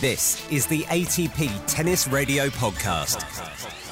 [0.00, 3.89] This is the ATP Tennis Radio Podcast.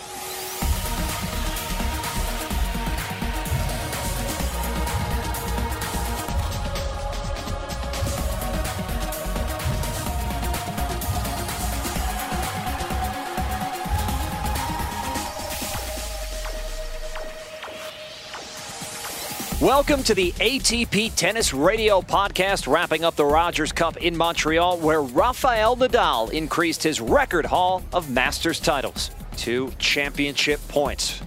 [19.69, 25.03] Welcome to the ATP Tennis Radio Podcast, wrapping up the Rogers Cup in Montreal, where
[25.03, 31.21] Rafael Nadal increased his record haul of Masters titles to championship points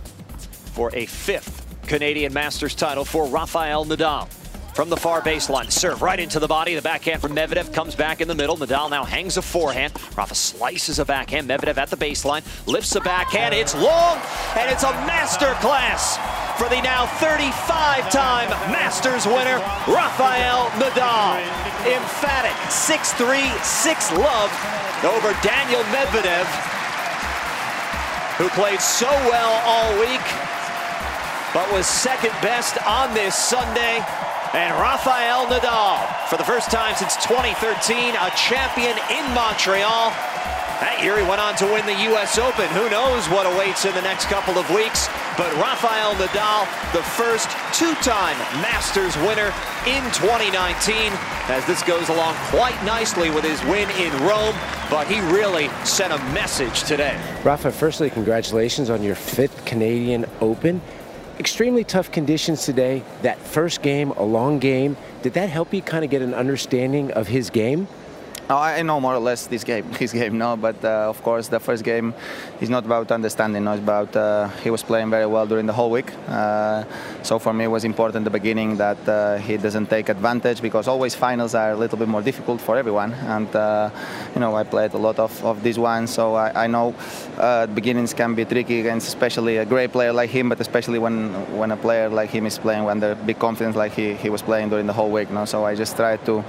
[0.73, 4.27] for a fifth Canadian Masters title for Rafael Nadal.
[4.73, 6.75] From the far baseline, serve right into the body.
[6.75, 8.55] The backhand from Medvedev comes back in the middle.
[8.55, 9.93] Nadal now hangs a forehand.
[10.15, 11.49] Rafa slices a backhand.
[11.49, 13.53] Medvedev at the baseline, lifts a backhand.
[13.53, 14.17] It's long,
[14.57, 16.15] and it's a master class
[16.57, 19.59] for the now 35-time Masters winner,
[19.91, 21.43] Rafael Nadal.
[21.85, 24.51] Emphatic 6-3, 6-love
[25.03, 26.45] over Daniel Medvedev,
[28.37, 30.21] who played so well all week,
[31.53, 33.99] but was second best on this Sunday.
[34.53, 40.11] And Rafael Nadal, for the first time since 2013, a champion in Montreal.
[40.83, 42.37] That year he went on to win the U.S.
[42.37, 42.67] Open.
[42.75, 45.07] Who knows what awaits in the next couple of weeks.
[45.37, 49.55] But Rafael Nadal, the first two-time Masters winner
[49.87, 51.15] in 2019,
[51.47, 54.55] as this goes along quite nicely with his win in Rome.
[54.89, 57.15] But he really sent a message today.
[57.45, 60.81] Rafa, firstly, congratulations on your fifth Canadian Open
[61.41, 63.01] extremely tough conditions today.
[63.23, 67.11] That first game, a long game, did that help you kind of get an understanding
[67.13, 67.87] of his game?
[68.57, 70.57] I know more or less this game, his game, no.
[70.57, 72.13] But uh, of course, the first game
[72.59, 73.63] is not about understanding.
[73.63, 76.11] No, it's about uh, he was playing very well during the whole week.
[76.27, 76.83] Uh,
[77.23, 80.87] so for me, it was important the beginning that uh, he doesn't take advantage because
[80.87, 83.13] always finals are a little bit more difficult for everyone.
[83.13, 83.89] And uh,
[84.33, 86.95] you know, I played a lot of, of these ones, so I, I know
[87.37, 91.31] uh, beginnings can be tricky against especially a great player like him, but especially when
[91.57, 94.69] when a player like him is playing under big confidence like he, he was playing
[94.69, 95.29] during the whole week.
[95.29, 96.43] No, so I just tried to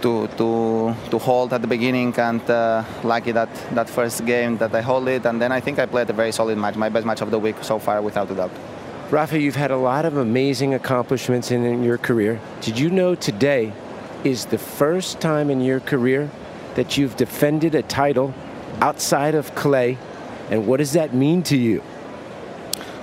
[0.00, 4.74] to to to hold at the beginning and uh, lucky that that first game that
[4.74, 5.26] I hold it.
[5.26, 7.38] And then I think I played a very solid match my best match of the
[7.38, 8.50] week so far without a doubt.
[9.10, 12.40] Rafa you've had a lot of amazing accomplishments in, in your career.
[12.60, 13.72] Did you know today
[14.24, 16.30] is the first time in your career
[16.74, 18.32] that you've defended a title
[18.80, 19.98] outside of clay?
[20.50, 21.82] And what does that mean to you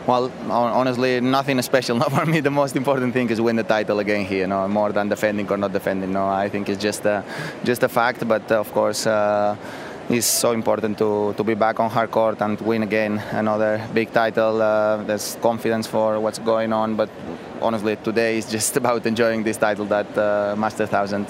[0.07, 1.97] well, honestly, nothing special.
[1.97, 2.39] Not for me.
[2.39, 4.39] The most important thing is win the title again here.
[4.39, 6.13] You know, more than defending or not defending.
[6.13, 7.23] No, I think it's just a,
[7.63, 8.27] just a fact.
[8.27, 9.55] But of course, uh,
[10.09, 14.11] it's so important to, to be back on hard court and win again another big
[14.13, 14.61] title.
[14.61, 16.95] Uh, there's confidence for what's going on.
[16.95, 17.09] But
[17.61, 21.27] honestly, today is just about enjoying this title that uh, Master Thousand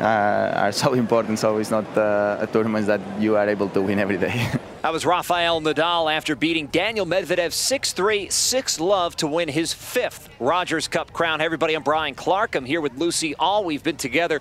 [0.00, 1.38] uh, are so important.
[1.38, 4.46] So it's not uh, a tournament that you are able to win every day.
[4.82, 10.86] That was Rafael Nadal after beating Daniel Medvedev 6-3, 6-love to win his fifth Rogers
[10.86, 11.40] Cup crown.
[11.40, 12.54] Hey everybody, I'm Brian Clark.
[12.54, 13.64] I'm here with Lucie Ahl.
[13.64, 14.40] We've been together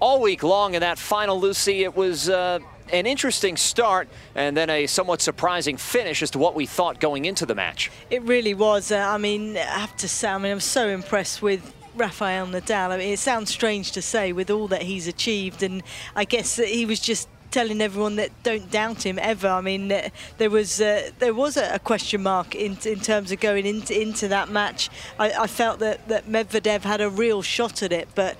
[0.00, 1.84] all week long in that final, Lucie.
[1.84, 2.60] It was uh,
[2.92, 7.24] an interesting start and then a somewhat surprising finish as to what we thought going
[7.24, 7.90] into the match.
[8.10, 8.92] It really was.
[8.92, 12.90] Uh, I mean, I have to say, I mean, I'm so impressed with Rafael Nadal.
[12.90, 15.82] I mean, it sounds strange to say with all that he's achieved, and
[16.14, 19.46] I guess he was just telling everyone that don't doubt him ever.
[19.46, 20.08] I mean, uh,
[20.38, 24.26] there was uh, there was a, question mark in, in terms of going into into
[24.28, 24.90] that match.
[25.20, 28.36] I, I felt that that Medvedev had a real shot at it, but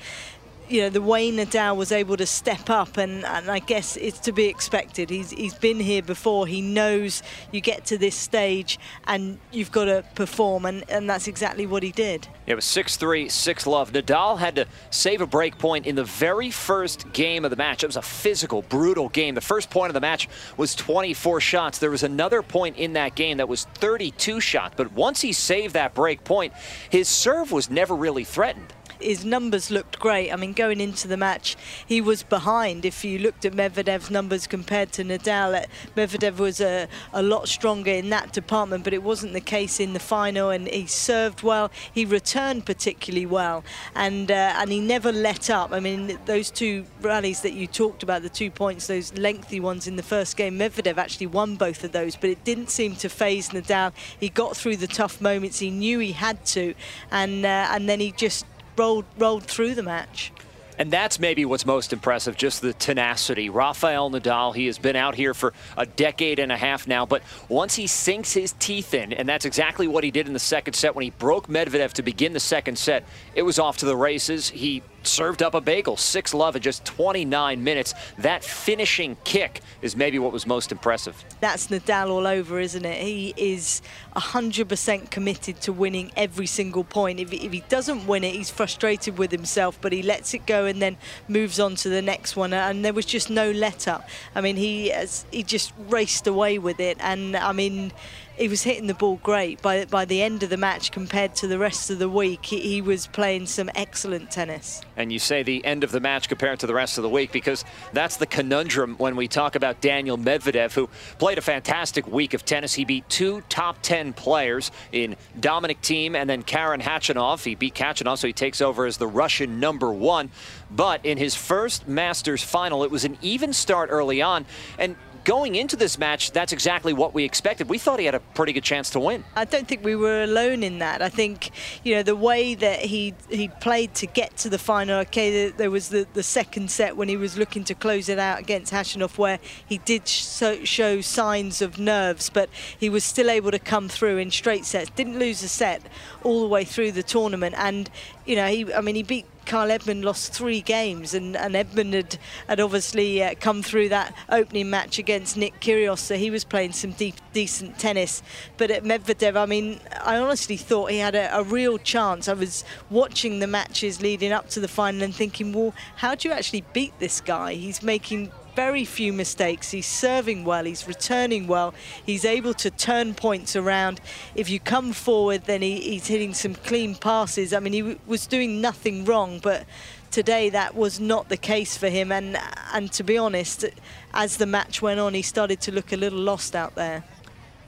[0.68, 4.18] you know, the way Nadal was able to step up, and, and I guess it's
[4.20, 5.10] to be expected.
[5.10, 6.46] He's, he's been here before.
[6.46, 11.28] He knows you get to this stage and you've got to perform, and, and that's
[11.28, 12.28] exactly what he did.
[12.46, 13.92] It was 6-3, 6-love.
[13.92, 17.82] Nadal had to save a break point in the very first game of the match.
[17.82, 19.34] It was a physical, brutal game.
[19.34, 21.78] The first point of the match was 24 shots.
[21.78, 25.74] There was another point in that game that was 32 shots, but once he saved
[25.74, 26.52] that break point,
[26.90, 30.32] his serve was never really threatened his numbers looked great.
[30.32, 31.56] I mean, going into the match,
[31.86, 32.84] he was behind.
[32.84, 37.48] If you looked at Medvedev's numbers compared to Nadal, uh, Medvedev was a, a lot
[37.48, 40.50] stronger in that department, but it wasn't the case in the final.
[40.50, 41.70] And he served well.
[41.92, 43.64] He returned particularly well,
[43.94, 45.72] and uh, and he never let up.
[45.72, 49.86] I mean, those two rallies that you talked about, the two points, those lengthy ones
[49.86, 53.08] in the first game, Medvedev actually won both of those, but it didn't seem to
[53.08, 53.92] phase Nadal.
[54.18, 55.58] He got through the tough moments.
[55.58, 56.74] He knew he had to,
[57.10, 60.32] and uh, and then he just rolled rolled through the match.
[60.76, 63.48] And that's maybe what's most impressive, just the tenacity.
[63.48, 67.22] Rafael Nadal, he has been out here for a decade and a half now, but
[67.48, 70.74] once he sinks his teeth in, and that's exactly what he did in the second
[70.74, 73.04] set when he broke Medvedev to begin the second set,
[73.36, 74.50] it was off to the races.
[74.50, 77.94] He served up a bagel, six love in just 29 minutes.
[78.18, 81.24] That finishing kick is maybe what was most impressive.
[81.40, 83.02] That's Nadal all over, isn't it?
[83.02, 83.82] He is
[84.16, 87.20] 100% committed to winning every single point.
[87.20, 90.66] If, if, he doesn't win it, he's frustrated with himself, but he lets it go
[90.66, 90.96] and then
[91.28, 92.52] moves on to the next one.
[92.52, 94.08] And there was just no let up.
[94.34, 96.96] I mean, he has, he just raced away with it.
[97.00, 97.92] And I mean,
[98.36, 99.62] he was hitting the ball great.
[99.62, 102.60] By by the end of the match, compared to the rest of the week, he,
[102.60, 104.82] he, was playing some excellent tennis.
[104.96, 107.32] And you say the end of the match compared to the rest of the week
[107.32, 110.88] because that's the conundrum when we talk about Daniel Medvedev, who
[111.18, 112.74] played a fantastic week of tennis.
[112.74, 117.44] He beat two top 10 players in Dominic Thiem and then Karen Khachanov.
[117.44, 120.30] He beat Khachanov, so he takes over as the Russian number one.
[120.70, 124.44] But in his first Masters final, it was an even start early on.
[124.78, 127.68] And going into this match, that's exactly what we expected.
[127.68, 129.24] We thought he had a pretty good chance to win.
[129.34, 131.02] I don't think we were alone in that.
[131.02, 131.50] I think,
[131.82, 135.00] you know, the way that he he played to get to the final.
[135.00, 138.38] Okay, there was the, the second set when he was looking to close it out
[138.38, 142.48] against Khachanov, where he did so, show signs of nerves, but
[142.78, 144.90] he was still able to come through in straight sets.
[144.90, 145.82] Didn't lose a set
[146.22, 147.90] all the way through the tournament, and
[148.26, 151.94] you know, he I mean, he beat Kyle Edmund lost three games, and, and Edmund
[151.94, 152.18] had,
[152.48, 156.72] had obviously uh, come through that opening match against Nick Kyrgios, so he was playing
[156.72, 158.22] some deep, decent tennis.
[158.56, 162.28] But at Medvedev, I mean, I honestly thought he had a, a, real chance.
[162.28, 166.28] I was watching the matches leading up to the final and thinking, well, how do
[166.28, 167.54] you actually beat this guy?
[167.54, 169.70] He's making very few mistakes.
[169.70, 171.74] He's serving well, he's returning well,
[172.04, 174.00] he's able to turn points around.
[174.34, 177.52] If you come forward, then he, he's hitting some clean passes.
[177.52, 179.64] I mean, he was doing nothing wrong, but
[180.10, 182.12] today that was not the case for him.
[182.12, 182.38] And,
[182.72, 183.64] and to be honest,
[184.12, 187.04] as the match went on, he started to look a little lost out there.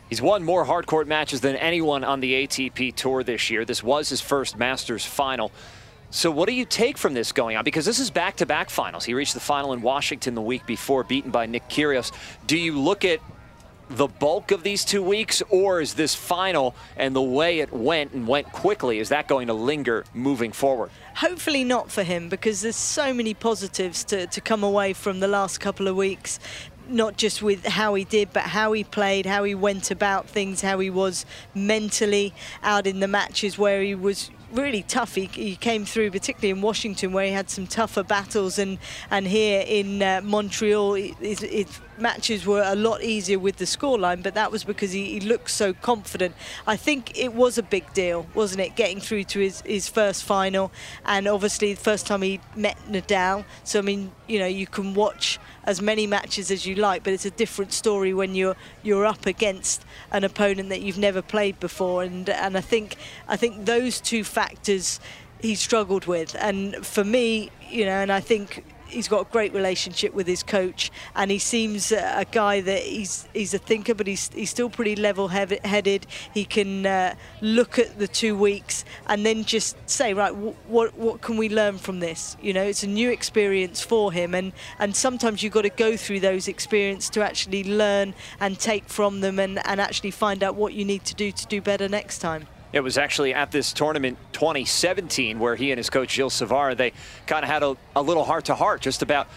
[0.08, 3.64] He's won more hardcourt matches than anyone on the ATP Tour this year.
[3.64, 5.50] This was his first Masters final.
[6.10, 7.64] So what do you take from this going on?
[7.64, 9.04] Because this is back-to-back -back finals.
[9.04, 12.12] He reached the final in Washington the week before, beaten by Nick Kyrgios.
[12.46, 13.20] Do you look at
[13.88, 18.12] the bulk of these two weeks, or is this final and the way it went
[18.12, 20.90] and went quickly, is that going to linger moving forward?
[21.16, 25.28] Hopefully not for him, because there's so many positives to, to come away from the
[25.28, 26.38] last couple of weeks
[26.88, 30.60] not just with how he did, but how he played, how he went about things,
[30.60, 32.32] how he was mentally
[32.62, 35.14] out in the matches where he was really tough.
[35.14, 38.78] He, he, came through, particularly in Washington, where he had some tougher battles, and
[39.10, 44.22] and here in uh, Montreal, his, his, matches were a lot easier with the scoreline.
[44.22, 46.34] But that was because he, he, looked so confident.
[46.66, 50.24] I think it was a big deal, wasn't it, getting through to his, his first
[50.24, 50.70] final,
[51.04, 53.44] and obviously the first time he met Nadal.
[53.64, 57.12] So I mean, you know, you can watch as many matches as you like, but
[57.12, 61.58] it's a different story when you're you're up against an opponent that you've never played
[61.58, 62.02] before.
[62.02, 62.96] And and I think
[63.28, 65.00] I think those two factors
[65.40, 66.34] he struggled with.
[66.38, 70.42] And for me, you know, and I think he's got a great relationship with his
[70.42, 74.70] coach, and he seems a guy that he's he's a thinker, but he's he's still
[74.70, 76.06] pretty level-headed.
[76.32, 81.20] He can uh, look at the two weeks and then just say, right, what what
[81.20, 82.36] can we learn from this?
[82.40, 85.96] You know, it's a new experience for him, and and sometimes you've got to go
[85.96, 90.54] through those experiences to actually learn and take from them, and and actually find out
[90.54, 92.46] what you need to do to do better next time.
[92.72, 96.92] It was actually at this tournament 2017 where he and his coach Gilles Cervara, they
[97.26, 99.28] kind of had a, a little heart-to-heart just about,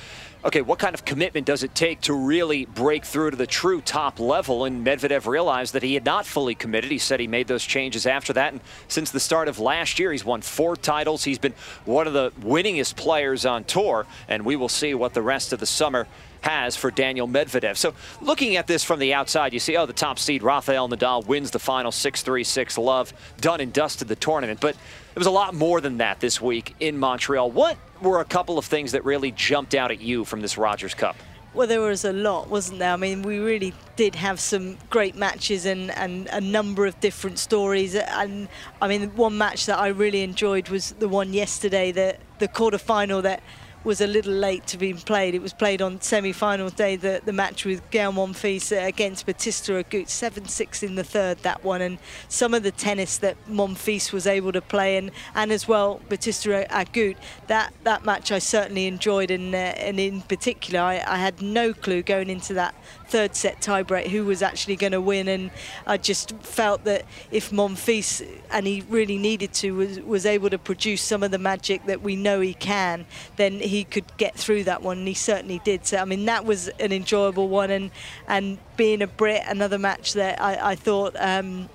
[0.44, 3.82] okay, what kind of commitment does it take to really break through to the true
[3.82, 4.66] top level?
[4.66, 6.92] And Medvedev realized that he had not fully committed.
[6.92, 8.54] He said he made those changes after that.
[8.54, 11.24] And since the start of last year, he's won four titles.
[11.24, 11.54] He's been
[11.86, 14.08] one of the winningest players on tour.
[14.28, 16.08] And we will see what the rest of the summer
[16.42, 17.78] has for Daniel Medvedev.
[17.78, 21.26] So looking at this from the outside, you see, oh, the top seed, Rafael Nadal,
[21.26, 24.60] wins the final 6-3, 6-love, done and dusted the tournament.
[24.60, 27.52] But it was a lot more than that this week in Montreal.
[27.52, 30.94] What were a couple of things that really jumped out at you from this Rogers
[30.94, 31.16] Cup?
[31.52, 32.94] Well, there was a lot, wasn't there?
[32.94, 37.40] I mean, we really did have some great matches and, and a number of different
[37.40, 37.96] stories.
[37.96, 38.48] And
[38.80, 43.24] I mean, one match that I really enjoyed was the one yesterday, the, the quarter-final
[43.24, 43.42] that
[43.84, 45.34] was a little late to be played.
[45.36, 50.08] It was played on semi-final day, the, the match with Gael Monfils against Bautista Agut,
[50.08, 51.82] 7-6 in the third, that one.
[51.82, 56.02] And some of the tennis that Monfils was able to play, and, and as well
[56.10, 57.16] Bautista Agut,
[57.48, 59.32] that, that match I certainly enjoyed.
[59.32, 62.76] And, uh, and in particular, I, I had no clue going into that
[63.10, 65.28] third set tiebreak who was actually going to win.
[65.28, 65.52] And
[65.86, 70.58] I just felt that if Monfils, and he really needed to, was, was able to
[70.58, 74.64] produce some of the magic that we know he can, then he could get through
[74.66, 75.86] that one, and he certainly did.
[75.86, 77.72] So, I mean, that was an enjoyable one.
[77.72, 77.92] And,
[78.28, 81.16] and being a Brit, another match that I, I thought.
[81.20, 81.70] Um,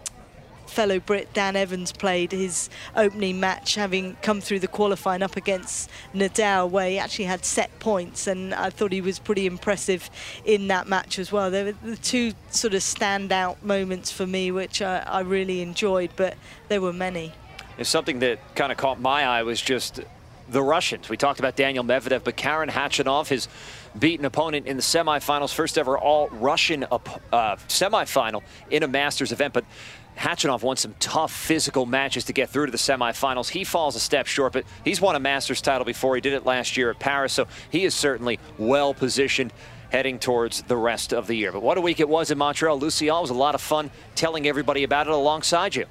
[0.74, 5.88] fellow Brit Dan Evans played his opening match, having come through the qualifying up against
[6.12, 10.10] Nadal, where he actually had set points, and I thought he was pretty impressive
[10.44, 11.50] in that match as well.
[11.50, 16.10] There were the two sort of standout moments for me, which I, I really enjoyed,
[16.16, 16.34] but
[16.68, 17.32] there were many.
[17.78, 20.00] If something that kind of caught my eye was just
[20.48, 21.08] the Russians.
[21.08, 23.48] We talked about Daniel Medvedev, but Karen Khachanov, his
[23.98, 26.98] beaten opponent in the semifinals, first ever all-Russian uh,
[27.68, 29.54] semifinal in a Masters event.
[29.54, 29.64] But
[30.16, 33.48] Khachanov won some tough physical matches to get through to the semifinals.
[33.48, 36.14] He falls a step short, but he's won a Masters title before.
[36.14, 39.52] He did it last year at Paris, so he is certainly well positioned
[39.90, 41.52] heading towards the rest of the year.
[41.52, 42.78] But what a week it was in Montreal.
[42.78, 45.86] Lucie Ahl, it was a lot of fun telling everybody about it alongside you.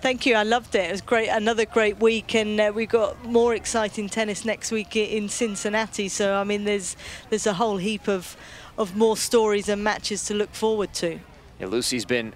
[0.00, 0.34] Thank you.
[0.34, 0.88] I loved it.
[0.88, 1.28] It was great.
[1.28, 6.08] Another great week, and uh, we've got more exciting tennis next week in Cincinnati.
[6.08, 6.96] So I mean, there's
[7.28, 8.34] there's a whole heap of
[8.78, 11.20] of more stories and matches to look forward to.
[11.58, 12.32] Yeah, Lucie's been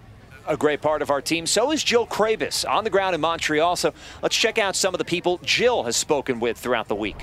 [0.46, 1.46] a great part of our team.
[1.46, 3.76] So is Jill Craybas on the ground in Montreal.
[3.76, 7.16] So let's check out some of the people Jill has spoken with throughout the week.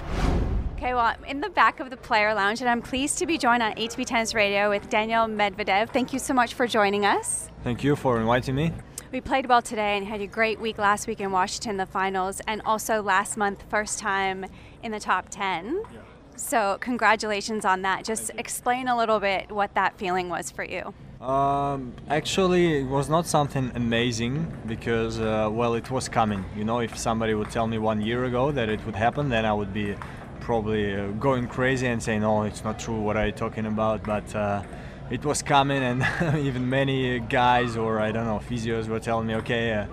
[0.77, 3.37] Okay, well, I'm in the back of the player lounge, and I'm pleased to be
[3.37, 5.89] joined on ATP Tennis Radio with Daniel Medvedev.
[5.91, 7.49] Thank you so much for joining us.
[7.63, 8.73] Thank you for inviting me.
[9.11, 12.41] We played well today and had a great week last week in Washington, the finals,
[12.47, 14.47] and also last month, first time
[14.81, 15.83] in the top 10.
[15.93, 15.99] Yeah.
[16.35, 18.03] So, congratulations on that.
[18.03, 20.95] Just explain a little bit what that feeling was for you.
[21.21, 26.43] Um, actually, it was not something amazing because, uh, well, it was coming.
[26.57, 29.45] You know, if somebody would tell me one year ago that it would happen, then
[29.45, 29.95] I would be
[30.39, 32.99] probably uh, going crazy and saying, "No, it's not true.
[32.99, 34.63] What are you talking about?" But uh,
[35.11, 36.03] it was coming, and
[36.39, 39.85] even many guys or I don't know physios were telling me, okay, uh,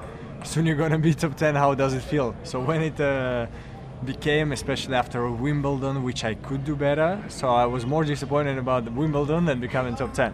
[0.44, 1.56] soon you're gonna be top 10.
[1.56, 2.34] How does it feel?
[2.44, 3.48] So when it uh,
[4.02, 8.90] became, especially after Wimbledon, which I could do better, so I was more disappointed about
[8.90, 10.32] Wimbledon than becoming top 10.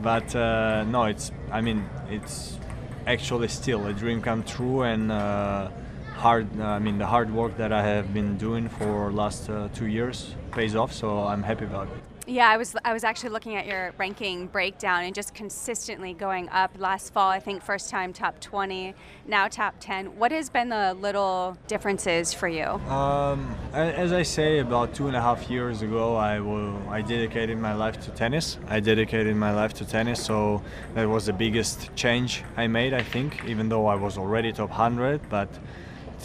[0.00, 2.58] But uh, no, it's I mean it's
[3.06, 5.12] actually still a dream come true and.
[5.12, 5.68] Uh,
[6.14, 9.86] hard, I mean, the hard work that I have been doing for last uh, two
[9.86, 12.13] years pays off, so I'm happy about it.
[12.26, 16.48] Yeah, I was I was actually looking at your ranking breakdown and just consistently going
[16.48, 16.70] up.
[16.78, 18.94] Last fall, I think first time top 20,
[19.26, 20.18] now top 10.
[20.18, 22.64] What has been the little differences for you?
[22.64, 27.58] Um, as I say, about two and a half years ago, I will I dedicated
[27.58, 28.56] my life to tennis.
[28.68, 30.62] I dedicated my life to tennis, so
[30.94, 32.94] that was the biggest change I made.
[32.94, 35.48] I think, even though I was already top 100, but.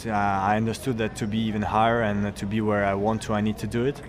[0.06, 3.34] Uh, I understood that to be even higher and to be where I want to,
[3.34, 4.00] I need to do it.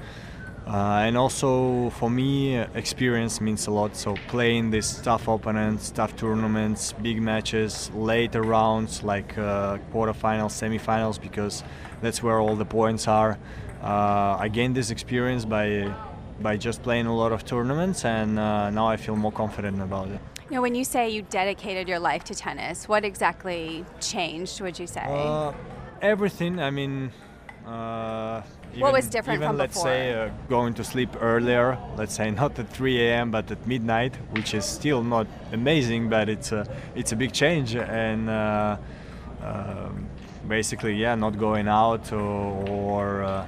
[0.72, 3.94] Uh, and also for me, experience means a lot.
[3.94, 11.22] So playing these tough opponents, tough tournaments, big matches, later rounds like uh, quarterfinals, semifinals,
[11.22, 11.66] because
[12.01, 13.38] that's where all the points are.
[13.84, 15.94] Uh, I gained this experience by
[16.40, 20.08] by just playing a lot of tournaments, and uh, now I feel more confident about
[20.08, 20.22] it.
[20.50, 24.62] You know, when you say you dedicated your life to tennis, what exactly changed?
[24.62, 25.04] Would you say?
[25.06, 25.51] Uh,
[26.01, 26.62] everything.
[26.62, 27.12] I mean
[28.72, 29.84] even, what was different even, from let's before?
[29.86, 34.16] say uh, going to sleep earlier let's say not at 3 a.m but at midnight
[34.32, 38.78] which is still not amazing but it's a it's a big change and uh,
[39.44, 39.90] uh,
[40.48, 43.46] basically yeah not going out or, or uh,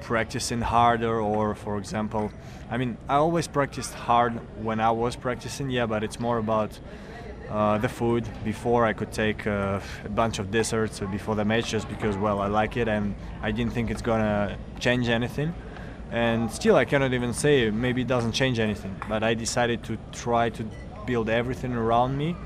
[0.00, 2.30] practicing harder or for example
[2.70, 6.78] i mean i always practiced hard when i was practicing yeah but it's more about
[7.50, 11.70] uh, the food before I could take uh, a bunch of desserts before the match
[11.70, 15.54] just because well I like it and I didn't think it's gonna change anything
[16.10, 19.98] and still I cannot even say maybe it doesn't change anything but I decided to
[20.12, 20.64] try to
[21.06, 22.36] build everything around me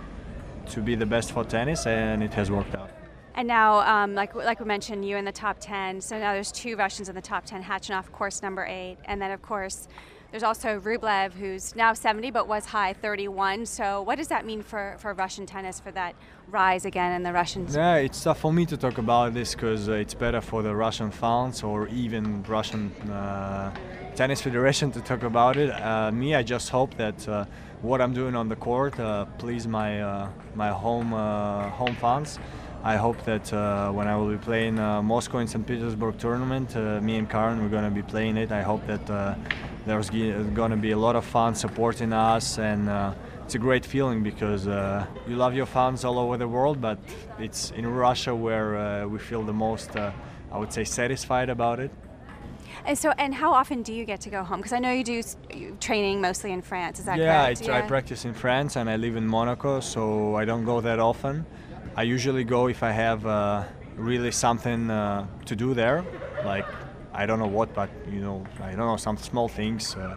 [0.70, 2.90] to be the best for tennis and it has worked out.
[3.34, 6.00] And now, um, like like we mentioned, you in the top 10.
[6.00, 7.62] So now there's two Russians in the top 10.
[7.62, 9.86] Khachanov, of course, number eight, and then of course
[10.30, 13.64] there's also Rublev, who's now 70 but was high 31.
[13.64, 16.14] So, what does that mean for, for Russian tennis for that
[16.48, 17.74] rise again in the Russians?
[17.74, 20.74] Yeah, it's tough for me to talk about this because uh, it's better for the
[20.74, 23.74] Russian fans or even Russian uh,
[24.16, 25.70] tennis federation to talk about it.
[25.70, 27.46] Uh, me, I just hope that uh,
[27.80, 32.38] what I'm doing on the court uh, please my uh, my home home fans.
[32.84, 33.52] I hope that
[33.92, 35.66] when I will be playing Moscow and St.
[35.66, 38.52] Petersburg tournament, me and Karen we're gonna be playing it.
[38.52, 39.36] I hope that
[39.88, 43.86] there's going to be a lot of fans supporting us and uh, it's a great
[43.86, 46.98] feeling because uh, you love your fans all over the world but
[47.38, 50.12] it's in russia where uh, we feel the most uh,
[50.52, 51.90] i would say satisfied about it
[52.84, 55.02] and so and how often do you get to go home because i know you
[55.02, 55.22] do
[55.80, 58.90] training mostly in france is that yeah, correct I, yeah i practice in france and
[58.90, 61.46] i live in monaco so i don't go that often
[62.00, 63.64] i usually go if i have uh,
[63.96, 66.04] really something uh, to do there
[66.44, 66.66] like
[67.20, 69.96] I don't know what, but you know, I don't know some small things.
[69.96, 70.14] Uh,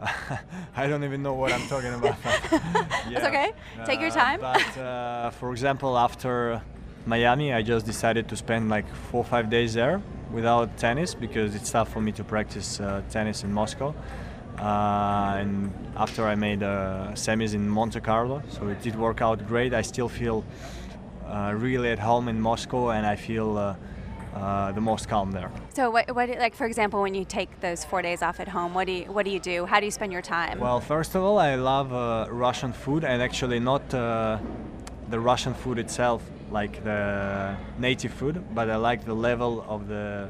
[0.76, 2.16] I don't even know what I'm talking about.
[3.12, 3.28] yeah.
[3.28, 3.52] okay.
[3.84, 4.38] Take your Uh, time.
[4.40, 6.60] but uh, for example, after
[7.06, 10.00] Miami, I just decided to spend like four or five days there
[10.32, 13.94] without tennis because it's tough for me to practice uh, tennis in Moscow.
[14.58, 19.46] Uh, and after I made uh, semis in Monte Carlo, so it did work out
[19.46, 19.72] great.
[19.74, 20.42] I still feel
[21.54, 23.74] really at home in Moscow, and I feel uh,
[24.34, 25.50] uh, the most calm there.
[25.74, 28.74] So what, what like for example when you take those four days off at home,
[28.74, 29.66] what do you what do you do?
[29.66, 30.58] How do you spend your time?
[30.58, 34.38] Well, first of all, I love uh, Russian food, and actually not uh,
[35.10, 40.28] the Russian food itself, like the native food, but I like the level of the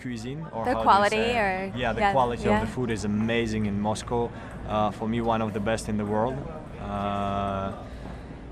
[0.00, 2.60] cuisine or The how do you quality or- yeah, the yeah, quality yeah.
[2.62, 4.30] of the food is amazing in Moscow.
[4.68, 6.36] Uh, for me, one of the best in the world.
[6.80, 7.72] Uh,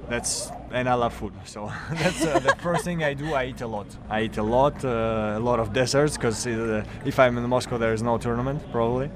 [0.09, 3.33] that's and I love food, so that's uh, the first thing I do.
[3.33, 3.87] I eat a lot.
[4.11, 7.79] I eat a lot, uh, a lot of desserts, because uh, if I'm in Moscow,
[7.79, 9.11] there is no tournament probably.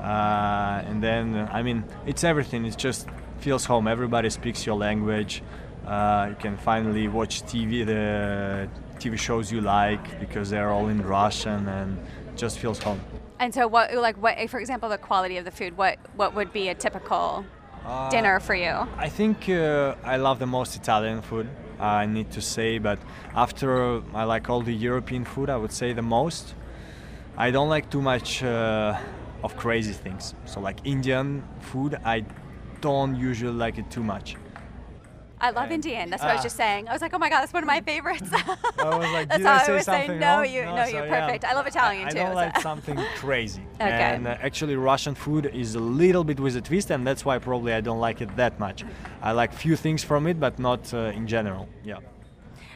[0.00, 2.64] Uh, and then, I mean, it's everything.
[2.64, 3.06] It just
[3.38, 3.86] feels home.
[3.86, 5.42] Everybody speaks your language.
[5.86, 11.02] Uh, you can finally watch TV, the TV shows you like, because they're all in
[11.02, 11.98] Russian, and
[12.36, 13.00] just feels home.
[13.38, 16.52] and so what like what for example the quality of the food, what what would
[16.52, 17.44] be a typical
[17.84, 18.86] Uh, dinner for you?
[18.96, 21.48] I think uh, I love the most Italian food.
[21.80, 22.98] I need to say, but
[23.34, 26.54] after I like all the European food, I would say the most.
[27.36, 28.96] I don't like too much uh,
[29.42, 30.34] of crazy things.
[30.44, 32.24] So like Indian food, I
[32.80, 34.36] don't usually like it too much.
[35.42, 36.08] I love Indian.
[36.08, 36.44] That's what I was Ah.
[36.44, 36.88] just saying.
[36.88, 38.30] I was like, oh my god, that's one of my favorites.
[38.32, 40.50] I was like, That's did how I I say was saying, something no, wrong?
[40.50, 41.44] you- no, so you're yeah, perfect.
[41.44, 43.62] I love Italian I, too, I don't so- like something crazy.
[43.74, 43.90] Okay.
[43.90, 47.38] And uh, actually, Russian food is a little bit with a twist, and that's why
[47.38, 48.84] probably I don't like it that much.
[49.20, 51.68] I like few things from it, but not uh, in general.
[51.84, 51.98] Yeah.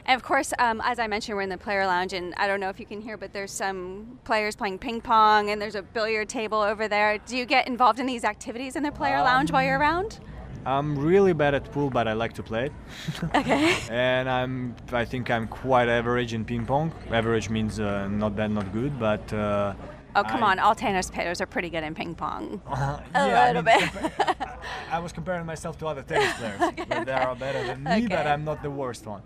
[0.05, 2.59] And of course, um, as I mentioned, we're in the player lounge, and I don't
[2.61, 5.81] know if you can hear, but there's some players playing ping pong, and there's a
[5.81, 7.17] billiard table over there.
[7.17, 10.19] Do you get involved in these activities in the player lounge while you're around?
[10.67, 12.73] I'm really bad at pool, but I like to play it.
[13.35, 13.75] Okay.
[13.89, 16.91] and I'm, I think I'm quite average in ping pong.
[17.11, 19.31] Average means uh, not bad, not good, but.
[19.33, 19.73] Uh,
[20.15, 20.59] Oh, come I- on.
[20.59, 22.59] All tennis players are pretty good in ping pong.
[22.65, 23.89] Uh, A yeah, I little mean, bit.
[23.89, 24.57] compa-
[24.91, 26.59] I was comparing myself to other tennis players.
[26.89, 29.21] but they are better than me, but I'm not the worst one.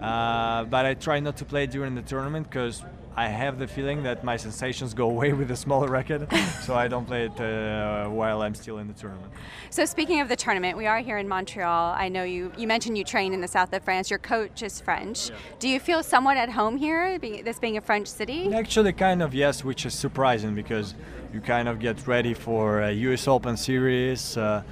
[0.00, 2.82] Uh, but I try not to play during the tournament because
[3.14, 6.88] I have the feeling that my sensations go away with a smaller racket, so I
[6.88, 9.32] don't play it uh, while I'm still in the tournament.
[9.68, 11.94] So speaking of the tournament, we are here in Montreal.
[11.96, 12.52] I know you.
[12.56, 14.08] You mentioned you train in the south of France.
[14.08, 15.30] Your coach is French.
[15.58, 18.52] Do you feel somewhat at home here, being, this being a French city?
[18.54, 20.94] Actually, kind of yes, which is surprising because
[21.34, 23.28] you kind of get ready for a U.S.
[23.28, 24.36] Open series.
[24.36, 24.62] Uh,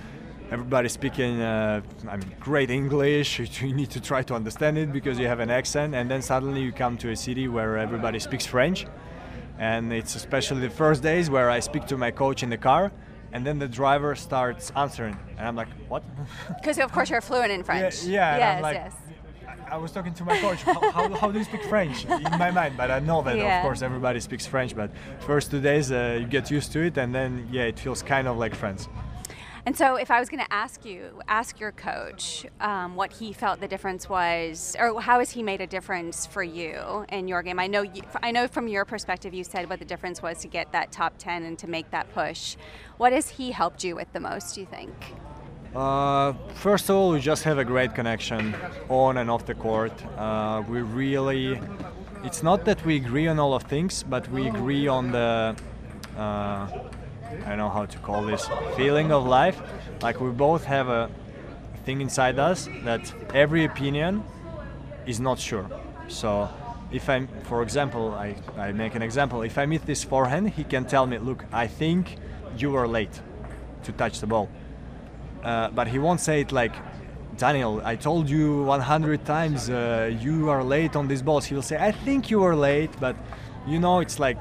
[0.50, 3.40] everybody speaking, uh, I mean, great English.
[3.62, 6.62] You need to try to understand it because you have an accent, and then suddenly
[6.62, 8.86] you come to a city where everybody speaks French,
[9.58, 12.90] and it's especially the first days where I speak to my coach in the car.
[13.32, 16.02] And then the driver starts answering, and I'm like, "What?"
[16.60, 18.02] Because of course you're fluent in French.
[18.02, 18.38] Yeah, yeah.
[18.38, 18.94] Yes, I'm like, yes.
[19.70, 20.62] I was talking to my coach.
[20.64, 22.74] How, how, how do you speak French in my mind?
[22.76, 23.58] But I know that Yeah.
[23.58, 24.74] of course everybody speaks French.
[24.74, 28.02] But first two days uh, you get used to it, and then yeah, it feels
[28.02, 28.88] kind of like friends.
[29.66, 33.33] And so, if I was going to ask you, ask your coach, um, what he
[33.33, 37.42] felt the difference was, or how has he made a difference for you in your
[37.42, 37.59] game?
[37.59, 40.49] I know, you, I know from your perspective, you said what the difference was to
[40.49, 42.57] get that top ten and to make that push.
[42.96, 44.55] What has he helped you with the most?
[44.55, 44.94] Do you think?
[45.75, 48.57] Uh, first of all, we just have a great connection
[48.88, 49.92] on and off the court.
[50.16, 51.61] Uh, we really,
[52.25, 55.55] it's not that we agree on all of things, but we agree on the,
[56.16, 56.66] uh,
[57.45, 59.61] I don't know how to call this, feeling of life.
[60.03, 61.11] Like we both have a
[61.85, 64.25] thing inside us that every opinion
[65.07, 65.66] is not sure.
[66.09, 66.49] So
[66.90, 69.43] if I'm, for example, I, I make an example.
[69.43, 72.16] If I meet this forehand, he can tell me, look, I think
[72.57, 73.21] you were late
[73.85, 74.49] to touch the ball.
[75.43, 76.75] Uh, but he won't say it like,
[77.37, 81.47] Daniel, I told you 100 times uh, you are late on these balls.
[81.47, 83.16] He will say, I think you were late, but
[83.66, 84.38] you know, it's like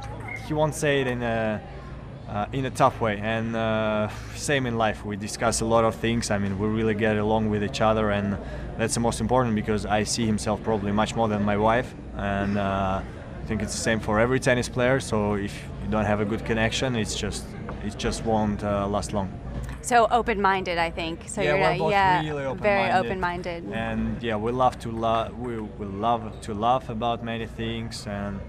[0.47, 1.61] he won't say it in a
[2.29, 3.17] uh, in a tough way.
[3.17, 6.29] And uh, same in life, we discuss a lot of things.
[6.31, 8.37] I mean, we really get along with each other, and
[8.77, 12.57] that's the most important because I see himself probably much more than my wife, and
[12.57, 14.99] uh, I think it's the same for every tennis player.
[14.99, 17.45] So if you don't have a good connection, it's just
[17.83, 19.31] it just won't uh, last long.
[19.81, 21.23] So open-minded, I think.
[21.27, 22.61] So yeah, you're we're both yeah, really open-minded.
[22.61, 23.63] very open-minded.
[23.71, 25.37] And yeah, we love to love.
[25.39, 28.39] We, we love to laugh about many things, and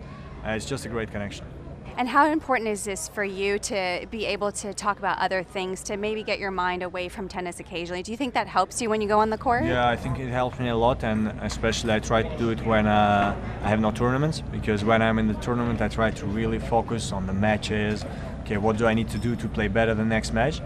[0.45, 1.47] uh, it's just a great connection.
[1.97, 5.83] And how important is this for you to be able to talk about other things,
[5.85, 8.03] to maybe get your mind away from tennis occasionally?
[8.03, 9.65] Do you think that helps you when you go on the court?
[9.65, 12.65] Yeah, I think it helps me a lot, and especially I try to do it
[12.65, 16.27] when uh, I have no tournaments because when I'm in the tournament, I try to
[16.27, 18.05] really focus on the matches,
[18.43, 20.61] okay, what do I need to do to play better the next match?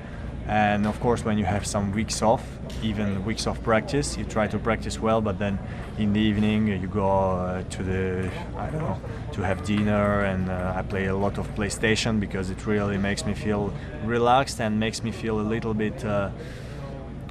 [0.47, 2.47] And of course, when you have some weeks off,
[2.83, 5.59] even weeks of practice, you try to practice well, but then
[5.99, 9.01] in the evening you go uh, to the, I don't know,
[9.33, 13.25] to have dinner, and uh, I play a lot of PlayStation because it really makes
[13.25, 13.73] me feel
[14.05, 16.31] relaxed and makes me feel a little bit, uh,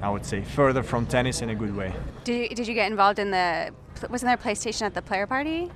[0.01, 1.93] I would say, further from tennis in a good way.
[2.23, 3.71] Did you, did you get involved in the?
[4.09, 5.69] Wasn't there a PlayStation at the player party?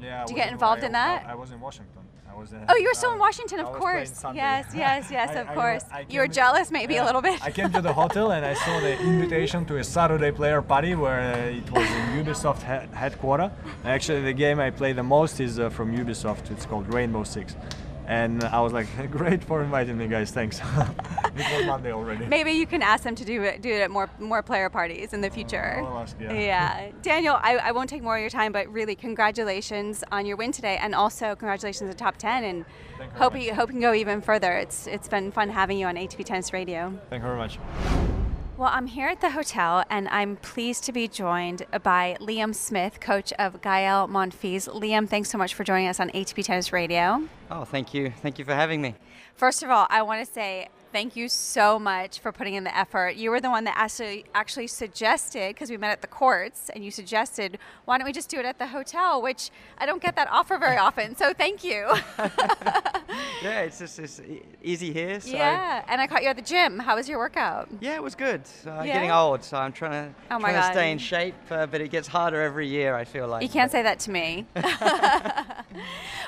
[0.00, 0.24] Yeah.
[0.24, 1.26] Did you get involved I, in that?
[1.26, 2.01] I, I was in Washington.
[2.42, 4.20] Was, uh, oh, you were still in Washington, of course.
[4.34, 5.84] Yes, yes, yes, I- of I- course.
[5.92, 7.40] I you were jealous, maybe a little bit.
[7.40, 10.96] I came to the hotel and I saw the invitation to a Saturday player party
[10.96, 13.48] where uh, it was in Ubisoft he- headquarter.
[13.84, 16.50] Actually, the game I play the most is uh, from Ubisoft.
[16.50, 17.54] It's called Rainbow Six.
[18.06, 20.30] And I was like, great for inviting me, guys.
[20.30, 20.60] Thanks.
[21.36, 22.26] it was Monday already.
[22.26, 25.12] Maybe you can ask them to do it, do it at more more player parties
[25.12, 25.80] in the future.
[25.82, 26.32] Oh, I'll ask, yeah.
[26.32, 26.90] Yeah.
[27.02, 30.52] Daniel, I, I won't take more of your time, but really congratulations on your win
[30.52, 32.64] today, and also congratulations on top ten, and
[32.98, 34.52] Thank hope you hope you can go even further.
[34.52, 36.98] It's it's been fun having you on ATP Tennis Radio.
[37.10, 37.58] Thank you very much.
[38.58, 43.00] Well, I'm here at the hotel, and I'm pleased to be joined by Liam Smith,
[43.00, 44.68] coach of Gael Monfils.
[44.68, 47.26] Liam, thanks so much for joining us on ATP Tennis Radio.
[47.50, 48.12] Oh, thank you.
[48.20, 48.94] Thank you for having me.
[49.34, 52.76] First of all, I want to say thank you so much for putting in the
[52.76, 53.16] effort.
[53.16, 56.84] You were the one that actually actually suggested because we met at the courts, and
[56.84, 60.14] you suggested why don't we just do it at the hotel, which I don't get
[60.16, 61.16] that offer very often.
[61.16, 61.88] So thank you.
[63.42, 64.20] Yeah, it's just it's
[64.62, 65.18] easy here.
[65.20, 66.78] So yeah, and I caught you at the gym.
[66.78, 67.68] How was your workout?
[67.80, 68.42] Yeah, it was good.
[68.64, 68.94] Uh, Yeah?
[68.94, 71.90] Getting old, so I'm trying to Oh trying to stay in shape, uh, but it
[71.90, 72.94] gets harder every year.
[72.94, 73.42] I feel like.
[73.42, 74.46] You can't say that to me.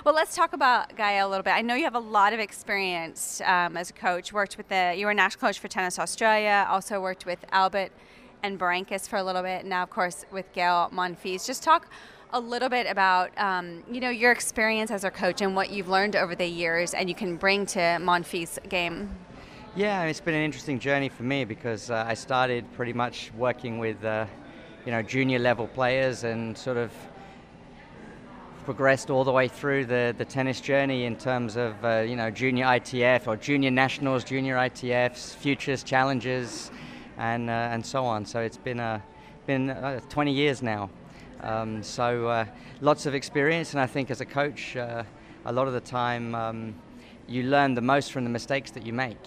[0.05, 1.53] well, let's talk about Gael a little bit.
[1.53, 4.33] I know you have a lot of experience um, as a coach.
[4.33, 6.67] Worked with the you were national coach for Tennis Australia.
[6.69, 7.91] Also worked with Albot
[8.43, 9.65] and Berankis for a little bit.
[9.65, 11.47] Now, of course, with Gael Monfils.
[11.47, 11.89] Just talk
[12.33, 15.89] a little bit about um, you know your experience as a coach and what you've
[15.89, 19.11] learned over the years, and you can bring to Monfils' game.
[19.77, 23.81] Yeah, it's been an interesting journey for me because uh, I started pretty much working
[23.81, 24.27] with, uh,
[24.87, 26.93] you know, junior level players and sort of
[28.65, 32.31] progressed all the way through the, the tennis journey in terms of, uh, you know,
[32.31, 36.71] junior ITF or junior nationals, junior ITFs, futures, challenges,
[37.19, 38.25] and, uh, and so on.
[38.25, 39.01] So it's been, uh,
[39.47, 40.89] been uh, 20 years now.
[41.43, 42.47] Um, so uh,
[42.81, 45.05] lots of experience, and I think as a coach, uh,
[45.45, 46.75] a lot of the time um,
[47.29, 49.19] you learn the most from the mistakes that you make.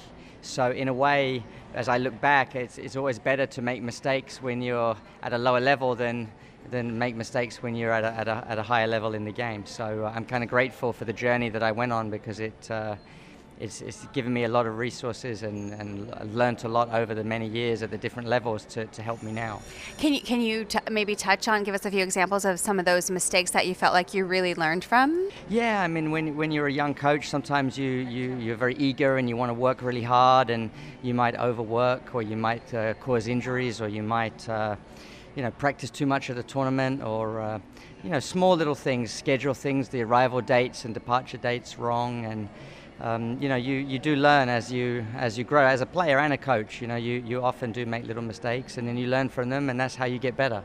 [0.41, 1.43] So in a way,
[1.75, 5.37] as I look back, it's, it's always better to make mistakes when you're at a
[5.37, 6.31] lower level than
[6.71, 9.31] than make mistakes when you're at a, at a, at a higher level in the
[9.31, 9.65] game.
[9.65, 12.71] So uh, I'm kind of grateful for the journey that I went on because it
[12.71, 12.95] uh,
[13.59, 17.23] it's, it's given me a lot of resources and, and learned a lot over the
[17.23, 19.61] many years at the different levels to, to help me now.
[19.97, 22.79] Can you can you t- maybe touch on give us a few examples of some
[22.79, 25.29] of those mistakes that you felt like you really learned from?
[25.49, 29.17] Yeah, I mean, when, when you're a young coach, sometimes you, you, you're very eager
[29.17, 30.69] and you want to work really hard, and
[31.01, 34.75] you might overwork, or you might uh, cause injuries, or you might, uh,
[35.37, 37.59] you know, practice too much at the tournament, or, uh,
[38.03, 42.49] you know, small little things, schedule things, the arrival dates and departure dates wrong, and
[43.01, 46.17] um, you know, you, you do learn as you as you grow as a player
[46.17, 46.81] and a coach.
[46.81, 49.69] You know, you, you often do make little mistakes, and then you learn from them,
[49.69, 50.63] and that's how you get better.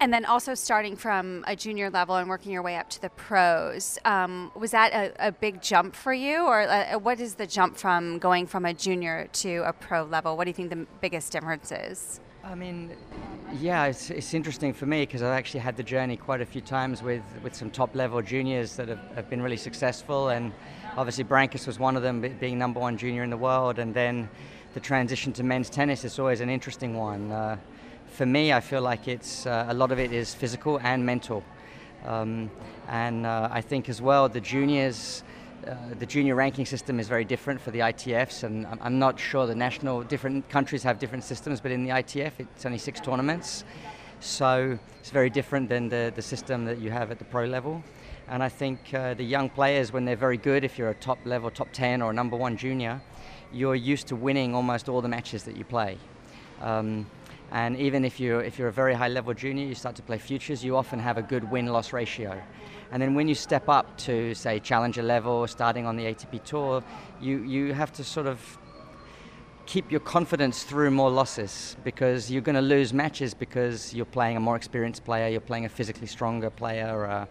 [0.00, 3.10] And then also starting from a junior level and working your way up to the
[3.10, 3.96] pros.
[4.04, 7.76] Um, was that a, a big jump for you, or uh, what is the jump
[7.76, 10.36] from going from a junior to a pro level?
[10.36, 12.20] What do you think the biggest difference is?
[12.48, 12.92] I mean,
[13.58, 16.60] yeah, it's, it's interesting for me because I've actually had the journey quite a few
[16.60, 20.28] times with, with some top level juniors that have, have been really successful.
[20.28, 20.52] And
[20.96, 23.80] obviously, Berankis was one of them, being number one junior in the world.
[23.80, 24.28] And then
[24.74, 27.32] the transition to men's tennis is always an interesting one.
[27.32, 27.56] Uh,
[28.06, 31.42] for me, I feel like it's uh, a lot of it is physical and mental.
[32.04, 32.48] Um,
[32.86, 35.24] and uh, I think as well, the juniors.
[35.66, 39.18] Uh, the junior ranking system is very different for the ITFs, and I'm, I'm not
[39.18, 43.00] sure the national different countries have different systems, but in the ITF it's only six
[43.00, 43.64] tournaments,
[44.20, 47.82] so it's very different than the, the system that you have at the pro level.
[48.28, 51.18] And I think uh, the young players, when they're very good, if you're a top
[51.24, 53.00] level, top 10 or a number one junior,
[53.52, 55.98] you're used to winning almost all the matches that you play.
[56.60, 57.06] Um,
[57.50, 60.18] and even if you're, if you're a very high level junior, you start to play
[60.18, 62.40] futures, you often have a good win loss ratio.
[62.92, 66.82] And then when you step up to, say, challenger level, starting on the ATP tour,
[67.20, 68.58] you, you have to sort of
[69.66, 74.36] keep your confidence through more losses because you're going to lose matches because you're playing
[74.36, 77.26] a more experienced player, you're playing a physically stronger player, uh,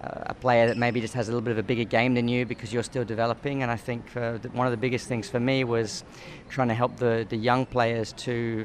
[0.00, 2.44] a player that maybe just has a little bit of a bigger game than you
[2.46, 3.62] because you're still developing.
[3.62, 6.04] And I think uh, one of the biggest things for me was
[6.48, 8.64] trying to help the, the young players to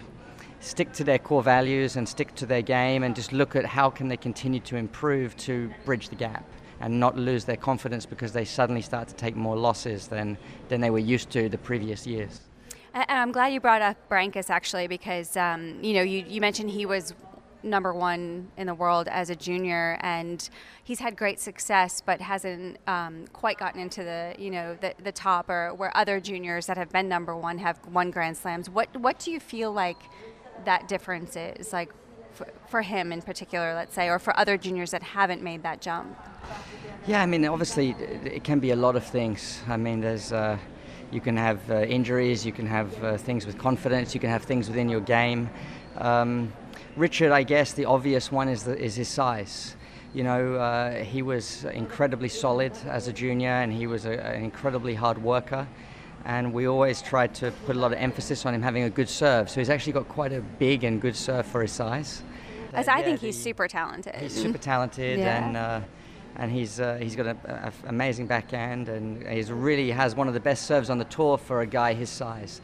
[0.63, 3.89] stick to their core values and stick to their game and just look at how
[3.89, 6.45] can they continue to improve to bridge the gap
[6.79, 10.37] and not lose their confidence because they suddenly start to take more losses than,
[10.69, 12.41] than they were used to the previous years.
[12.93, 16.69] And I'm glad you brought up Berankis actually because um, you know you, you mentioned
[16.69, 17.13] he was
[17.63, 20.47] number one in the world as a junior, and
[20.83, 25.11] he's had great success, but hasn't um, quite gotten into the you know the, the
[25.11, 28.69] top or where other juniors that have been number one have won Grand Slams.
[28.69, 29.97] What what do you feel like
[30.65, 31.91] that difference is like
[32.33, 35.81] for, for him in particular, let's say, or for other juniors that haven't made that
[35.81, 36.17] jump?
[37.05, 37.91] Yeah, I mean, obviously,
[38.23, 39.61] it can be a lot of things.
[39.67, 40.31] I mean, there's.
[40.31, 40.57] Uh,
[41.13, 44.43] you can have uh, injuries, you can have uh, things with confidence, you can have
[44.43, 45.47] things within your game.
[45.97, 46.51] Um,
[46.95, 49.75] Richard, I guess the obvious one is, the, is his size.
[50.15, 54.43] You know, uh, he was incredibly solid as a junior and he was a, an
[54.43, 55.67] incredibly hard worker.
[56.25, 59.09] And we always tried to put a lot of emphasis on him having a good
[59.09, 59.49] serve.
[59.49, 62.23] So he's actually got quite a big and good serve for his size.
[62.73, 64.15] As I think he's super talented.
[64.15, 65.45] He's super talented Yeah.
[65.45, 65.57] and.
[65.57, 65.81] Uh,
[66.35, 70.39] and he's uh, he's got an amazing backhand, and he's really has one of the
[70.39, 72.59] best serves on the tour for a guy his size.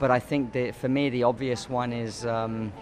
[0.00, 2.72] But I think that for me, the obvious one is um,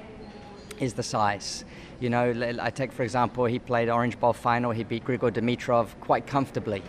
[0.78, 1.64] is the size.
[2.00, 4.70] You know, I take for example, he played Orange Bowl final.
[4.70, 6.82] He beat Grigor Dimitrov quite comfortably.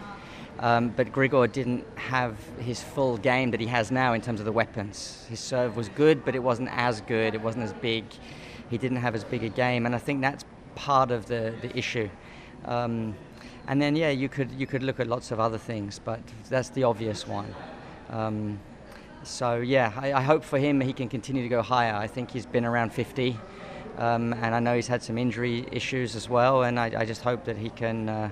[0.59, 4.45] Um, but Grigor didn't have his full game that he has now in terms of
[4.45, 5.25] the weapons.
[5.29, 7.33] His serve was good, but it wasn't as good.
[7.33, 8.05] It wasn't as big.
[8.69, 11.75] He didn't have as big a game, and I think that's part of the, the
[11.77, 12.09] issue.
[12.65, 13.15] Um,
[13.67, 16.69] and then, yeah, you could you could look at lots of other things, but that's
[16.69, 17.53] the obvious one.
[18.09, 18.59] Um,
[19.23, 21.93] so yeah, I, I hope for him he can continue to go higher.
[21.93, 23.37] I think he's been around 50,
[23.97, 26.63] um, and I know he's had some injury issues as well.
[26.63, 28.29] And I, I just hope that he can uh,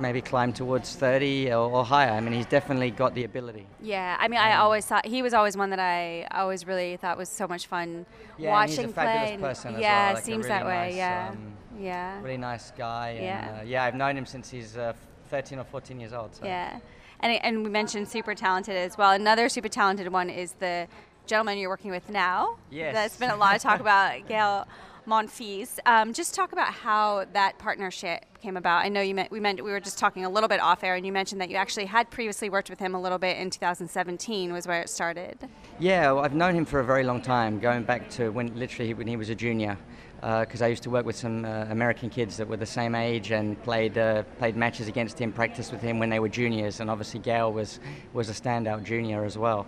[0.00, 2.10] maybe climb towards 30 or, or higher.
[2.10, 3.66] I mean, he's definitely got the ability.
[3.80, 7.16] Yeah, I mean, I always thought he was always one that I always really thought
[7.18, 8.06] was so much fun
[8.38, 9.38] Yeah, watching a fabulous play.
[9.38, 10.72] person as yeah, well, like seems really that way.
[10.88, 13.08] nice, yeah, um, yeah, Really nice guy.
[13.10, 13.58] And, Yeah.
[13.60, 14.92] uh, yeah, I've known him since he's uh,
[15.28, 16.34] 13 or 14 years old.
[16.34, 16.44] So.
[16.44, 16.78] yeah.
[17.22, 19.10] And and we mentioned super talented as well.
[19.12, 20.88] Another super talented one is the
[21.26, 22.56] gentleman you're working with now.
[22.70, 22.94] Yes.
[22.94, 24.66] That's been a lot of talk about Gael
[25.06, 25.78] Monfils.
[25.86, 28.84] Um, just talk about how that partnership came about.
[28.84, 30.94] I know you meant we meant we were just talking a little bit off air,
[30.94, 33.50] and you mentioned that you actually had previously worked with him a little bit in
[33.50, 35.38] 2017 was where it started.
[35.78, 38.94] Yeah, well, I've known him for a very long time, going back to when literally
[38.94, 39.76] when he was a junior.
[40.20, 43.30] Because I used to work with some uh, American kids that were the same age
[43.30, 46.90] and played uh, played matches against him, practiced with him when they were juniors, and
[46.90, 47.80] obviously Gael was
[48.12, 49.66] was a standout junior as well.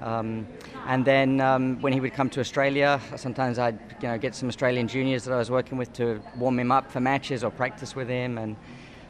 [0.00, 0.46] Um,
[0.86, 4.48] and then um, when he would come to Australia, sometimes I'd you know get some
[4.48, 7.96] Australian juniors that I was working with to warm him up for matches or practice
[7.96, 8.56] with him, and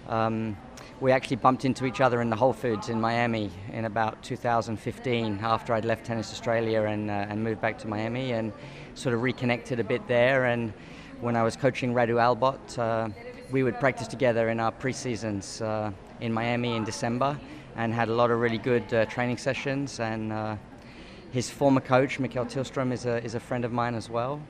[0.08, 0.56] um,
[1.00, 5.38] we actually bumped into each other in the Whole Foods in Miami in about 2015
[5.42, 8.52] after I'd left Tennis Australia and, uh, and moved back to Miami and
[8.94, 10.46] sort of reconnected a bit there.
[10.46, 10.72] And
[11.20, 13.10] when I was coaching Radu Albot, uh,
[13.52, 17.38] we would practice together in our pre-seasons uh, in Miami in December
[17.76, 20.00] and had a lot of really good uh, training sessions.
[20.00, 20.56] And uh,
[21.32, 24.40] his former coach, Mikael Tillstrom, is a, is a friend of mine as well.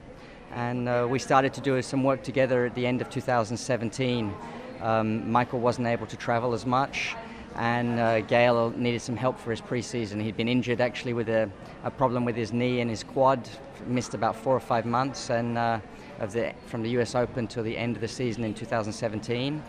[0.53, 4.35] And uh, we started to do some work together at the end of 2017.
[4.81, 7.17] Um, Michael wasn't able to travel as much,
[7.57, 10.23] and uh, Gael needed some help for his preseason.
[10.23, 11.51] He'd been injured actually with a,
[11.83, 13.49] a problem with his knee and his quad,
[13.87, 15.81] missed about four or five months, and uh,
[16.21, 17.15] of the, from the U.S.
[17.15, 19.63] Open till the end of the season in 2017.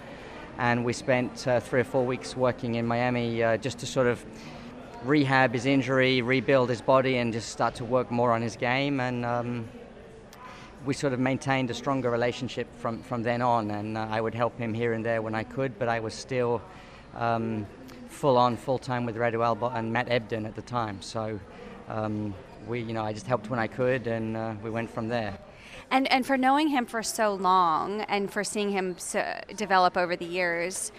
[0.60, 4.08] And we spent uh, three or four weeks working in Miami uh, just to sort
[4.08, 4.24] of
[5.04, 9.00] rehab his injury, rebuild his body, and just start to work more on his game.
[9.00, 9.70] And um,
[10.86, 13.72] we sort of maintained a stronger relationship from, from then on.
[13.72, 16.14] And uh, I would help him here and there when I could, but I was
[16.14, 16.62] still
[17.16, 17.66] um,
[18.08, 21.02] full on, full time with Radu Albot and Matt Ebden at the time.
[21.02, 21.40] So
[21.88, 22.34] um,
[22.68, 25.38] we, you know, I just helped when I could, and uh, we went from there.
[25.92, 29.24] And and for knowing him for so long and for seeing him so
[29.56, 30.92] develop over the years,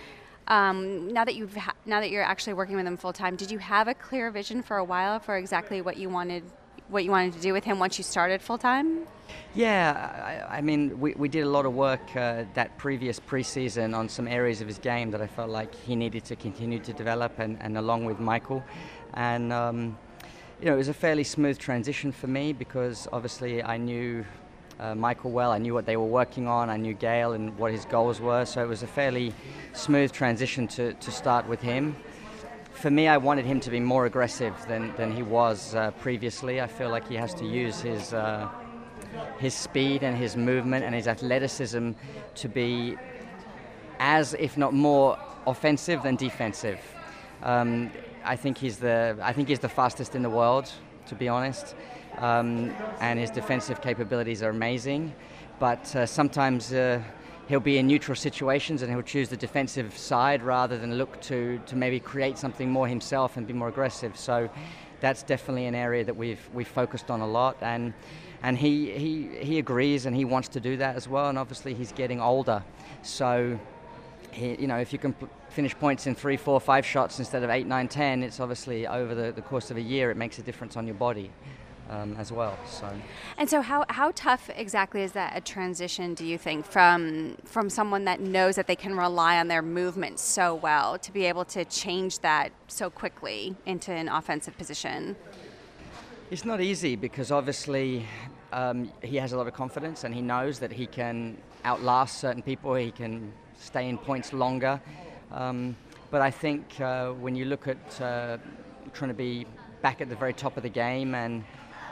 [0.51, 3.51] um, now that you've ha- now that you're actually working with him full time, did
[3.51, 6.43] you have a clear vision for a while for exactly what you wanted
[6.89, 9.07] what you wanted to do with him once you started full time?
[9.55, 13.97] Yeah, I, I mean, we, we did a lot of work uh, that previous preseason
[13.97, 16.93] on some areas of his game that I felt like he needed to continue to
[16.93, 18.63] develop, and, and along with Michael.
[19.15, 19.97] And, um,
[20.61, 24.25] you know, it was a fairly smooth transition for me because obviously I knew
[24.81, 27.71] uh, Michael well, I knew what they were working on, I knew Gael and what
[27.71, 29.33] his goals were, so it was a fairly
[29.73, 31.95] smooth transition to, to start with him
[32.81, 36.63] for me, I wanted him to be more aggressive than, than he was uh, previously.
[36.63, 38.49] I feel like he has to use his, uh,
[39.39, 41.91] his speed and his movement and his athleticism
[42.37, 42.97] to be
[43.99, 46.81] as, if not more, offensive than defensive.
[47.43, 47.91] Um,
[48.25, 50.71] I think he's the I think he's the fastest in the world,
[51.07, 51.75] to be honest,
[52.19, 55.15] um, and his defensive capabilities are amazing.
[55.59, 57.03] But uh, sometimes uh,
[57.49, 61.61] he'll be in neutral situations and he'll choose the defensive side rather than look to,
[61.67, 64.17] to maybe create something more himself and be more aggressive.
[64.17, 64.49] So
[65.01, 67.93] that's definitely an area that we've we've focused on a lot and
[68.43, 71.75] and he, he he agrees and he wants to do that as well and obviously
[71.75, 72.63] he's getting older
[73.03, 73.59] so
[74.31, 77.43] he, you know if you can p- finish points in three four five shots instead
[77.43, 80.39] of eight nine ten it's obviously over the, the course of a year it makes
[80.39, 81.31] a difference on your body
[81.91, 82.57] um, as well.
[82.67, 82.89] So.
[83.37, 86.15] And so, how, how tough exactly is that a transition?
[86.15, 90.19] Do you think from from someone that knows that they can rely on their movement
[90.19, 95.17] so well to be able to change that so quickly into an offensive position?
[96.31, 98.07] It's not easy because obviously
[98.53, 102.43] um, he has a lot of confidence and he knows that he can outlast certain
[102.43, 102.75] people.
[102.75, 104.81] He can stay in points longer.
[105.33, 105.77] Um,
[106.13, 108.39] but I think uh, when you look at uh,
[108.93, 109.45] trying to be
[109.83, 111.45] back at the very top of the game and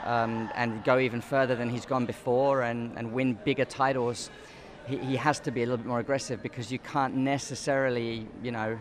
[0.09, 4.31] um, and go even further than he's gone before and, and win bigger titles,
[4.87, 8.51] he, he has to be a little bit more aggressive because you can't necessarily, you
[8.51, 8.79] know,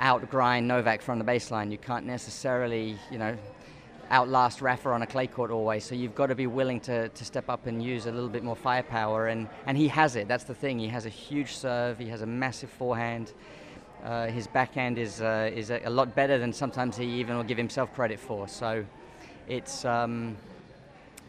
[0.00, 1.72] outgrind Novak from the baseline.
[1.72, 3.36] You can't necessarily, you know,
[4.10, 5.84] outlast Rafa on a clay court always.
[5.84, 8.44] So you've got to be willing to, to step up and use a little bit
[8.44, 9.26] more firepower.
[9.26, 10.28] And, and he has it.
[10.28, 10.78] That's the thing.
[10.78, 11.98] He has a huge serve.
[11.98, 13.32] He has a massive forehand.
[14.04, 17.42] Uh, his backhand is uh, is a, a, lot better than sometimes he even will
[17.42, 18.46] give himself credit for.
[18.46, 18.84] So
[19.48, 20.36] it's um,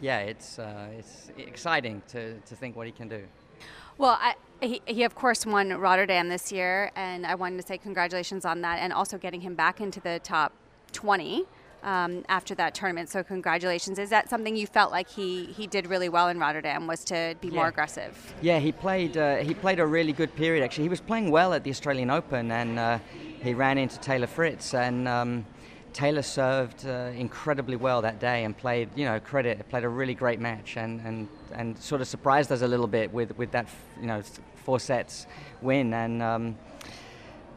[0.02, 3.24] yeah, it's uh, it's exciting to, to think what he can do.
[3.98, 7.78] Well, I, he, he of course won Rotterdam this year, and I wanted to say
[7.78, 10.54] congratulations on that, and also getting him back into the top
[10.94, 11.46] 20
[11.84, 13.10] um, after that tournament.
[13.10, 13.98] So congratulations.
[13.98, 16.86] Is that something you felt like he, he did really well in Rotterdam?
[16.86, 17.56] Was to be yeah.
[17.56, 18.36] more aggressive?
[18.42, 20.64] Yeah, he played uh, he played a really good period.
[20.64, 23.00] Actually, he was playing well at the Australian Open, and uh,
[23.42, 25.08] he ran into Taylor Fritz and.
[25.08, 25.46] Um,
[25.98, 30.14] Taylor served uh, incredibly well that day and played, you know, credit, played a really
[30.14, 33.68] great match and, and, and sort of surprised us a little bit with, with that,
[34.00, 34.22] you know,
[34.64, 35.26] four sets
[35.60, 35.96] win.
[35.96, 36.56] And, um,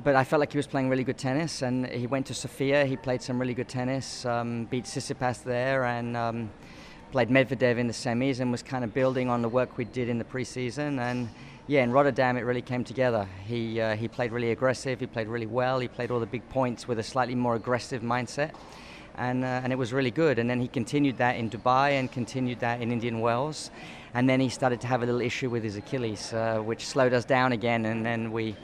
[0.03, 2.87] but I felt like he was playing really good tennis and he went to Sofia,
[2.87, 6.51] he played some really good tennis, um, beat Tsitsipas there and um,
[7.13, 10.09] played Medvedev in the semis and was kind of building on the work we did
[10.09, 10.99] in the preseason.
[10.99, 11.29] And
[11.71, 13.29] yeah, in Rotterdam it really came together.
[13.47, 14.99] He uh, he played really aggressive.
[14.99, 15.79] He played really well.
[15.79, 18.51] He played all the big points with a slightly more aggressive mindset,
[19.15, 20.41] and uh, and it was really good.
[20.41, 23.71] And then he continued that in Dubai and continued that in Indian Wells,
[24.15, 27.13] and then he started to have a little issue with his Achilles, uh, which slowed
[27.13, 27.87] us down again.
[27.87, 28.57] And then we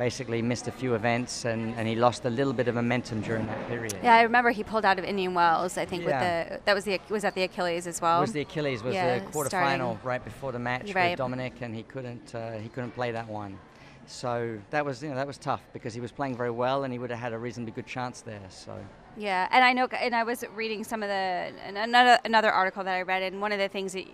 [0.00, 3.46] basically missed a few events and, and he lost a little bit of momentum during
[3.46, 3.94] that period.
[4.02, 5.76] Yeah, I remember he pulled out of Indian Wells.
[5.76, 6.08] I think yeah.
[6.08, 8.18] with the that was the was that the Achilles as well.
[8.18, 11.10] It was the Achilles was yeah, the quarterfinal right before the match right.
[11.10, 13.58] with Dominic, and he couldn't uh, he couldn't play that one.
[14.06, 16.92] So that was you know that was tough because he was playing very well and
[16.94, 18.48] he would have had a reasonably good chance there.
[18.48, 18.72] So.
[19.18, 22.94] Yeah, and I know, and I was reading some of the another another article that
[22.94, 24.06] I read, and one of the things that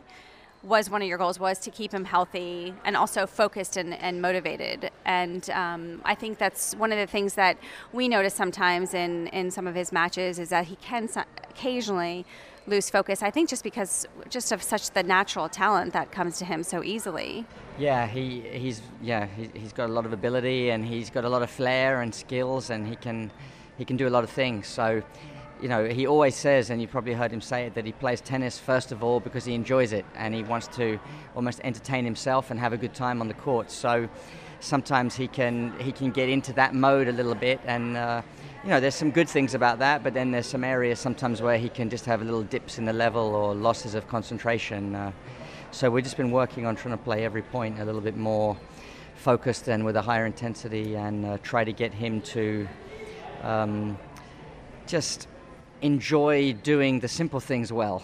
[0.67, 4.21] was one of your goals was to keep him healthy and also focused and, and
[4.21, 4.91] motivated.
[5.05, 7.57] And um, i think that's one of the things that
[7.93, 11.09] we notice sometimes in, in some of his matches is that he can
[11.51, 12.25] occasionally
[12.67, 16.45] lose focus i think just because just of such the natural talent that comes to
[16.45, 17.47] him so easily.
[17.79, 21.29] Yeah he, he's yeah he, he's got a lot of ability and he's got a
[21.29, 23.31] lot of flair and skills and he can
[23.79, 24.67] he can do a lot of things.
[24.67, 25.03] So
[25.61, 28.21] you know, he always says, and you probably heard him say it, that he plays
[28.21, 30.99] tennis first of all because he enjoys it and he wants to
[31.35, 33.71] almost entertain himself and have a good time on the court.
[33.71, 34.09] So
[34.61, 38.23] sometimes he can he can get into that mode a little bit, and uh,
[38.65, 41.59] you know, there's some good things about that, but then there's some areas sometimes where
[41.59, 44.95] he can just have little dips in the level or losses of concentration.
[44.95, 45.13] Uh,
[45.71, 48.57] so we've just been working on trying to play every point a little bit more
[49.15, 52.69] focused and with a higher intensity, and uh, try to get him to
[53.43, 53.99] um,
[54.87, 55.29] just
[55.87, 58.03] enjoy doing the simple things well.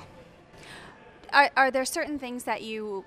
[1.32, 3.04] Are, are there certain things that you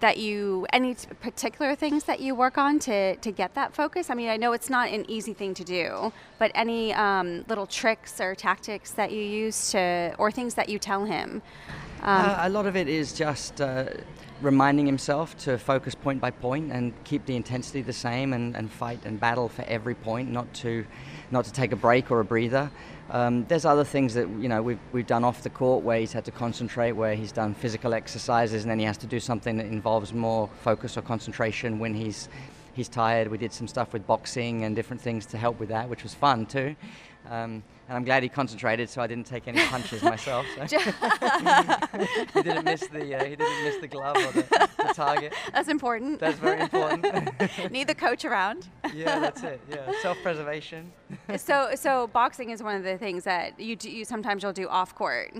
[0.00, 4.10] that you any particular things that you work on to to get that focus?
[4.10, 7.66] I mean, I know it's not an easy thing to do, but any um, little
[7.66, 11.42] tricks or tactics that you use to or things that you tell him.
[12.02, 13.86] Um, uh, a lot of it is just uh,
[14.40, 18.70] reminding himself to focus point by point and keep the intensity the same and, and
[18.70, 20.84] fight and battle for every point, not to
[21.30, 22.70] not to take a break or a breather.
[23.10, 26.12] Um, there's other things that you know we've, we've done off the court where he's
[26.12, 29.56] had to concentrate, where he's done physical exercises, and then he has to do something
[29.56, 32.28] that involves more focus or concentration when he's
[32.74, 33.28] he's tired.
[33.28, 36.14] We did some stuff with boxing and different things to help with that, which was
[36.14, 36.76] fun too.
[37.30, 40.44] Um, and I'm glad he concentrated, so I didn't take any punches myself.
[40.56, 40.78] So.
[40.78, 45.32] he didn't miss the uh, he didn't miss the glove or the, the, target.
[45.52, 46.18] That's important.
[46.18, 47.06] That's very important.
[47.70, 48.68] Need the coach around.
[48.92, 49.60] yeah, that's it.
[49.70, 50.90] Yeah, self-preservation.
[51.36, 53.90] so, so boxing is one of the things that you do.
[53.90, 55.34] You sometimes you'll do off court.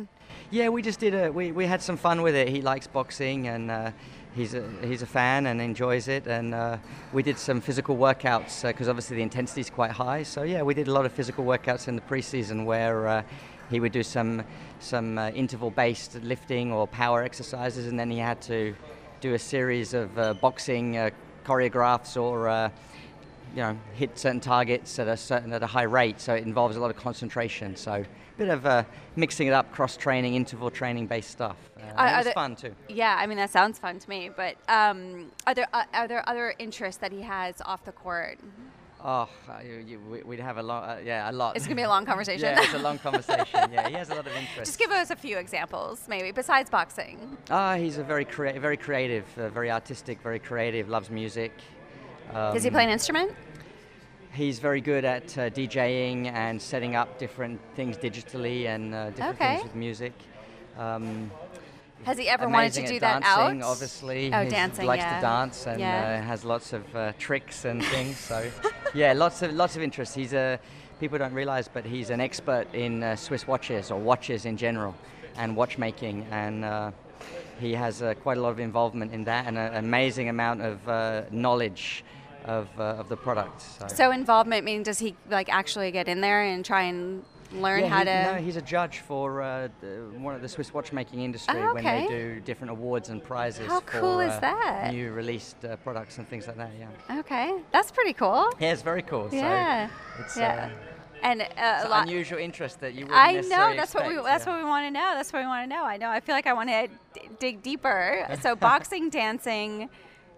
[0.50, 2.48] Yeah, we just did a we, we had some fun with it.
[2.48, 3.70] He likes boxing and.
[3.70, 3.90] Uh,
[4.36, 6.26] he's a, he's a fan and enjoys it.
[6.26, 6.76] And uh,
[7.12, 10.22] we did some physical workouts because uh, obviously the intensity is quite high.
[10.22, 13.22] So yeah, we did a lot of physical workouts in the preseason where uh,
[13.70, 14.44] he would do some
[14.78, 18.74] some uh, interval-based lifting or power exercises, and then he had to
[19.22, 21.10] do a series of uh, boxing uh,
[21.44, 22.70] choreographs or
[23.54, 26.20] you know hit certain targets at a certain at a high rate.
[26.20, 27.74] So it involves a lot of concentration.
[27.74, 28.04] So
[28.36, 28.84] bit of uh,
[29.16, 31.56] mixing it up, cross training, interval training based stuff.
[31.96, 32.74] Uh, it's fun too.
[32.88, 34.30] Yeah, I mean that sounds fun to me.
[34.34, 38.38] But um, are there uh, are there other interests that he has off the court?
[39.04, 40.88] Oh, uh, you, you, we'd have a lot.
[40.88, 41.54] Uh, yeah, a lot.
[41.54, 42.40] It's gonna be a long conversation.
[42.56, 43.70] yeah, it's a long conversation.
[43.72, 44.64] yeah, he has a lot of interest.
[44.70, 47.36] Just give us a few examples, maybe besides boxing.
[47.50, 50.88] Ah, he's a very crea- very creative, uh, very artistic, very creative.
[50.88, 51.52] Loves music.
[52.32, 53.32] Um, Does he play an instrument?
[54.36, 59.34] He's very good at uh, DJing and setting up different things digitally and uh, different
[59.34, 59.54] okay.
[59.54, 60.12] things with music.
[60.78, 61.30] Um,
[62.04, 63.70] has he ever wanted to do that dancing, out?
[63.70, 64.82] Obviously, oh, dancing.
[64.82, 65.16] He likes yeah.
[65.16, 66.20] to dance and yeah.
[66.22, 68.18] uh, has lots of uh, tricks and things.
[68.18, 68.48] So,
[68.94, 70.14] yeah, lots of lots of interest.
[70.14, 70.60] He's a
[71.00, 74.94] people don't realize, but he's an expert in uh, Swiss watches or watches in general,
[75.36, 76.90] and watchmaking and uh,
[77.58, 80.88] he has uh, quite a lot of involvement in that and an amazing amount of
[80.88, 82.04] uh, knowledge
[82.46, 83.62] of, uh, of the product.
[83.62, 83.86] So.
[83.88, 84.10] so.
[84.10, 87.98] involvement meaning does he like actually get in there and try and learn yeah, how
[87.98, 88.22] he, to?
[88.22, 89.68] No, he's a judge for uh,
[90.18, 91.74] one of the Swiss watchmaking industry oh, okay.
[91.74, 93.66] when they do different awards and prizes.
[93.66, 94.92] How for, cool is uh, that?
[94.92, 96.70] New released uh, products and things like that.
[96.78, 97.18] Yeah.
[97.20, 98.50] Okay, that's pretty cool.
[98.60, 99.28] Yeah, it's very cool.
[99.32, 99.88] Yeah.
[99.88, 100.70] So it's, yeah.
[100.72, 100.78] Uh,
[101.22, 104.46] and uh, a lot unusual interest that you I know that's expect, what we that's
[104.46, 104.52] yeah.
[104.52, 105.12] what we want to know.
[105.14, 105.84] That's what we want to know.
[105.84, 106.10] I know.
[106.10, 108.26] I feel like I want to d- dig deeper.
[108.42, 109.88] So boxing, dancing,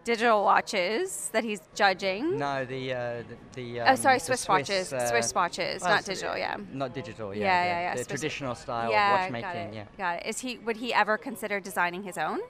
[0.08, 2.38] digital watches that he's judging.
[2.38, 6.04] No, the uh, the, the um, oh sorry, Swiss, Swiss watches, uh, Swiss watches, not
[6.04, 6.36] digital.
[6.36, 6.56] Yeah.
[6.72, 7.34] Not digital.
[7.34, 7.44] Yeah.
[7.44, 7.94] Yeah, yeah, yeah.
[7.94, 9.42] The, the traditional style yeah, of watchmaking.
[9.42, 9.84] Got it, yeah.
[9.98, 10.26] Got it.
[10.30, 10.58] Is he?
[10.64, 12.40] Would he ever consider designing his own?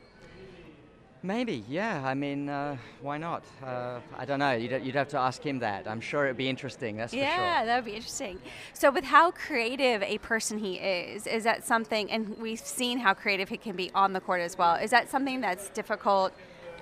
[1.21, 2.01] Maybe, yeah.
[2.07, 3.43] I mean, uh, why not?
[3.61, 4.53] Uh, I don't know.
[4.53, 5.89] You'd, you'd have to ask him that.
[5.89, 6.97] I'm sure it'd be interesting.
[6.97, 7.45] That's yeah, for sure.
[7.45, 8.39] Yeah, that would be interesting.
[8.73, 12.09] So, with how creative a person he is, is that something?
[12.13, 14.77] And we've seen how creative he can be on the court as well.
[14.77, 16.33] Is that something that's difficult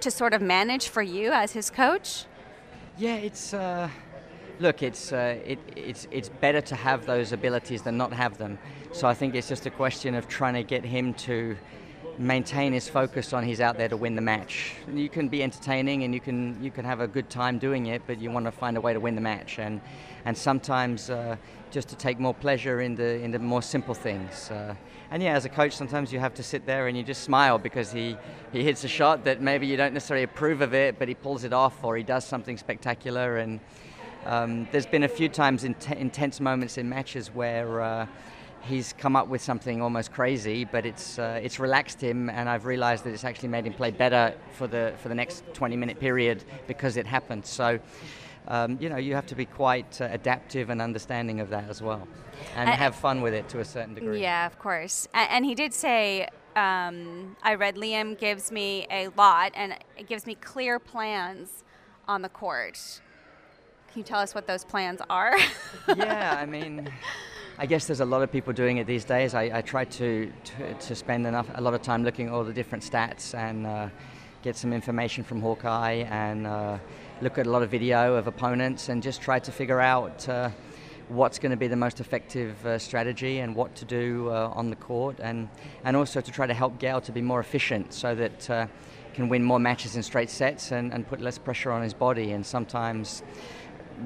[0.00, 2.24] to sort of manage for you as his coach?
[2.98, 3.54] Yeah, it's.
[3.54, 3.88] Uh,
[4.58, 8.58] look, it's uh, it, it's it's better to have those abilities than not have them.
[8.92, 11.56] So I think it's just a question of trying to get him to
[12.18, 14.74] maintain his focus on he's out there to win the match.
[14.92, 18.02] You can be entertaining and you can you can have a good time doing it,
[18.06, 19.58] but you want to find a way to win the match.
[19.58, 19.80] And
[20.24, 21.36] and sometimes uh,
[21.70, 24.50] just to take more pleasure in the in the more simple things.
[24.50, 24.74] Uh,
[25.10, 27.58] and yeah, as a coach, sometimes you have to sit there and you just smile
[27.58, 28.16] because he,
[28.52, 31.44] he hits a shot that maybe you don't necessarily approve of it, but he pulls
[31.44, 33.36] it off or he does something spectacular.
[33.36, 33.60] And
[34.24, 38.06] um, there's been a few times in t- intense moments in matches where uh,
[38.62, 42.66] he's come up with something almost crazy, but it's uh, it's relaxed him, and I've
[42.66, 46.00] realised that it's actually made him play better for the for the next 20 minute
[46.00, 47.46] period because it happened.
[47.46, 47.78] So
[48.48, 51.82] um, you know, you have to be quite uh, adaptive and understanding of that as
[51.82, 52.06] well,
[52.54, 54.20] and have fun with it to a certain degree.
[54.20, 55.08] Yeah, of course.
[55.14, 60.06] And, and he did say, um, I read Liam gives me a lot, and it
[60.06, 61.64] gives me clear plans
[62.08, 63.00] on the court.
[63.92, 65.36] Can you tell us what those plans are?
[65.96, 66.90] yeah, I mean.
[67.58, 69.32] I guess there's a lot of people doing it these days.
[69.32, 72.44] I, I try to, to, to spend enough a lot of time looking at all
[72.44, 73.88] the different stats and uh,
[74.42, 76.78] get some information from Hawkeye and uh,
[77.22, 80.50] look at a lot of video of opponents and just try to figure out uh,
[81.08, 84.68] what's going to be the most effective uh, strategy and what to do uh, on
[84.70, 85.48] the court, and
[85.84, 88.66] and also to try to help Gael to be more efficient so that uh,
[89.14, 92.32] can win more matches in straight sets and, and put less pressure on his body.
[92.32, 93.22] And sometimes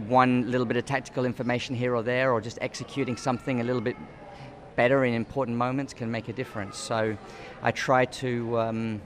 [0.06, 3.82] one little bit of tactical information here or there, or just executing something a little
[3.82, 3.96] bit
[4.76, 6.78] better in important moments can make a difference.
[6.78, 7.16] So
[7.62, 8.58] I try to.
[8.60, 9.02] Um,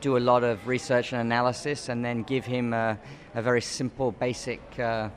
[0.00, 2.98] do a lot of research and analysis and then give him a,
[3.34, 5.08] a very simple, basic uh,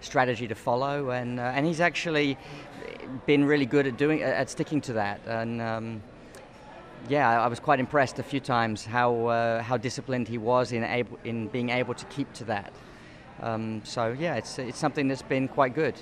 [0.00, 1.10] strategy to follow.
[1.10, 2.38] And, uh, and he's actually
[3.26, 5.20] been really good at doing at sticking to that.
[5.26, 6.02] And um,
[7.08, 10.84] yeah, I was quite impressed a few times how uh, how disciplined he was in
[10.84, 12.72] able in being able to keep to that.
[13.40, 15.94] Um, so yeah, it's it's something that's been quite good.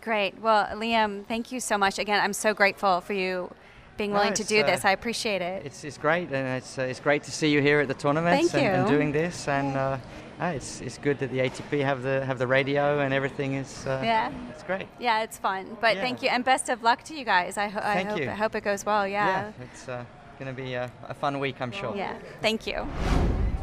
[0.00, 0.40] Great.
[0.40, 1.98] Well, Liam, thank you so much.
[1.98, 3.50] Again, I'm so grateful for you
[3.96, 4.84] being willing no, to do uh, this.
[4.84, 5.66] I appreciate it.
[5.66, 8.54] It's, it's great, and it's, uh, it's great to see you here at the tournament
[8.54, 9.48] and, and, doing this.
[9.48, 9.98] And uh,
[10.40, 13.86] ah, it's, it's good that the ATP have the have the radio and everything is.
[13.86, 14.86] Uh, yeah, it's great.
[14.98, 15.76] Yeah, it's fun.
[15.80, 16.02] But yeah.
[16.02, 17.56] thank you, and best of luck to you guys.
[17.56, 18.30] I, ho- I hope you.
[18.30, 19.06] I hope it goes well.
[19.06, 19.26] Yeah.
[19.26, 20.04] Yeah, it's uh,
[20.38, 21.94] going to be a, a, fun week, I'm sure.
[21.96, 22.16] Yeah.
[22.40, 22.86] Thank you.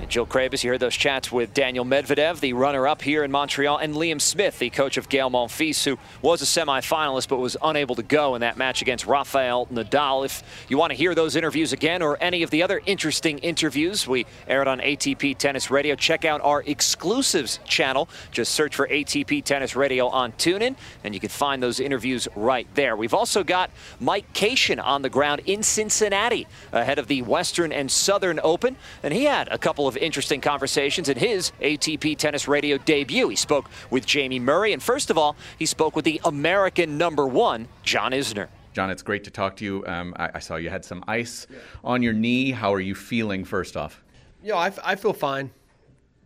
[0.03, 3.77] And Jill Craybas, you heard those chats with Daniil Medvedev, the runner-up here in Montreal,
[3.77, 7.95] and Liam Smith, the coach of Gael Monfils, who was a semifinalist but was unable
[7.95, 10.25] to go in that match against Rafael Nadal.
[10.25, 14.05] If you want to hear those interviews again or any of the other interesting interviews
[14.05, 18.09] we aired on ATP Tennis Radio, check out our exclusives channel.
[18.29, 20.75] Just search for ATP Tennis Radio on TuneIn,
[21.05, 22.97] and you can find those interviews right there.
[22.97, 27.89] We've also got Mike Cation on the ground in Cincinnati ahead of the Western and
[27.89, 32.77] Southern Open, and he had a couple of interesting conversations in his ATP Tennis Radio
[32.77, 33.29] debut.
[33.29, 37.25] He spoke with Jamie Murray, and first of all, he spoke with the American number
[37.27, 38.47] one, John Isner.
[38.73, 39.85] John, it's great to talk to you.
[39.85, 41.59] Um, I, I, saw you had some ice yeah.
[41.83, 42.51] on your knee.
[42.51, 44.03] How are you feeling, first off?
[44.41, 45.51] Yeah, I, I feel fine.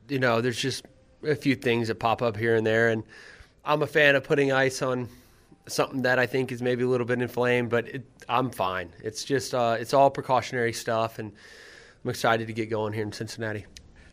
[0.07, 0.86] You know, there's just
[1.24, 3.03] a few things that pop up here and there, and
[3.65, 5.09] I'm a fan of putting ice on
[5.68, 8.93] something that I think is maybe a little bit inflamed, but it, I'm fine.
[9.03, 11.34] It's just uh, it's all precautionary stuff, and
[12.08, 13.66] I'm excited to get going here in Cincinnati.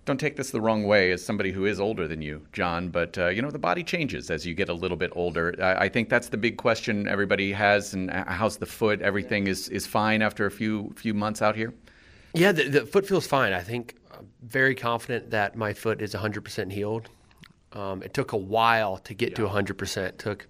[0.04, 3.16] Don't take this the wrong way as somebody who is older than you, John, but
[3.16, 5.54] uh, you know the body changes as you get a little bit older.
[5.60, 9.00] I, I, think that's the big question everybody has, and uh, how's the foot?
[9.00, 11.72] Everything is, is fine after a few few months out here.
[12.32, 13.52] Yeah, the, the foot feels fine.
[13.52, 17.08] I think I'm very confident that my foot is 100% healed.
[17.74, 19.36] Um, it took a while to get yeah.
[19.36, 19.96] to 100%.
[19.98, 20.48] It took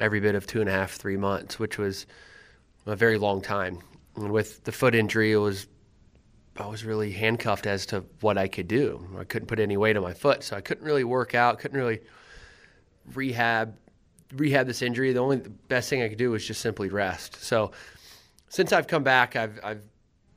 [0.00, 2.06] every bit of two and a half, three months, which was
[2.86, 3.80] a very long time.
[4.16, 5.66] And with the foot injury, it was
[6.60, 9.06] I was really handcuffed as to what I could do.
[9.18, 11.78] I couldn't put any weight on my foot, so I couldn't really work out, couldn't
[11.78, 12.00] really
[13.14, 13.76] rehab
[14.34, 15.12] rehab this injury.
[15.12, 17.42] The only the best thing I could do was just simply rest.
[17.42, 17.72] So
[18.48, 19.82] since I've come back, I've I've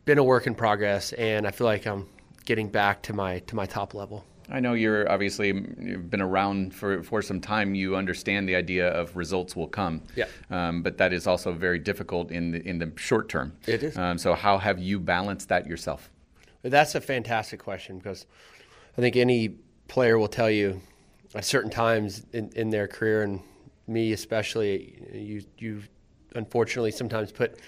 [0.06, 2.08] been a work in progress, and I feel like I'm
[2.46, 4.26] getting back to my to my top level.
[4.50, 7.76] I know you're obviously you've been around for, for some time.
[7.76, 10.02] You understand the idea of results will come.
[10.16, 10.26] Yeah.
[10.50, 13.54] Um, but that is also very difficult in the, in the short term.
[13.66, 13.98] It is.
[13.98, 16.10] Um, so how have you balanced that yourself?
[16.64, 18.26] That's a fantastic question because
[18.98, 19.50] I think any
[19.88, 20.82] player will tell you
[21.36, 23.42] at certain times in, in their career, and
[23.88, 25.84] me especially, you you
[26.36, 27.60] unfortunately sometimes put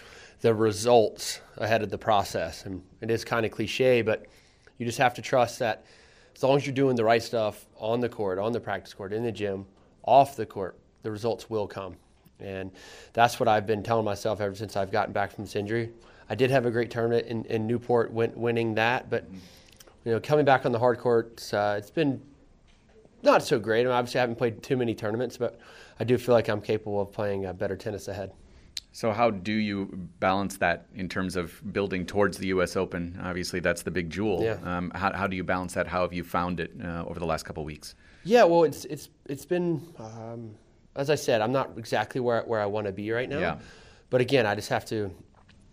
[0.41, 4.25] the results ahead of the process, and it is kind of cliche, but
[4.77, 5.85] you just have to trust that
[6.35, 9.13] as long as you're doing the right stuff on the court, on the practice court,
[9.13, 9.65] in the gym,
[10.03, 11.95] off the court, the results will come.
[12.39, 12.71] And
[13.13, 15.91] that's what I've been telling myself ever since I've gotten back from this injury.
[16.29, 19.25] I did have a great tournament in, in Newport, win, winning that, but
[20.03, 22.21] you know, coming back on the hard courts, uh, it's been
[23.23, 23.81] not so great.
[23.81, 25.59] I mean, obviously, I haven't played too many tournaments, but
[25.99, 28.31] I do feel like I'm capable of playing uh, better tennis ahead.
[28.91, 32.77] So, how do you balance that in terms of building towards the U.S.
[32.77, 33.19] Open?
[33.21, 34.41] Obviously, that's the big jewel.
[34.41, 34.57] Yeah.
[34.63, 35.87] Um, how, how, do you balance that?
[35.87, 37.95] How have you found it uh, over the last couple of weeks?
[38.23, 40.55] Yeah, well, it's it's it's been, um,
[40.95, 43.39] as I said, I'm not exactly where where I want to be right now.
[43.39, 43.57] Yeah.
[44.09, 45.11] But again, I just have to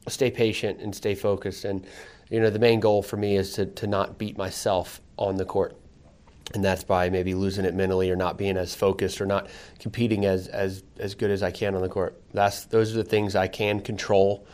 [0.08, 1.64] stay patient and stay focused.
[1.64, 1.86] And
[2.30, 5.44] you know, the main goal for me is to to not beat myself on the
[5.44, 5.76] court
[6.54, 9.48] and that's by maybe losing it mentally or not being as focused or not
[9.78, 12.20] competing as as as good as I can on the court.
[12.32, 14.46] That's those are the things I can control.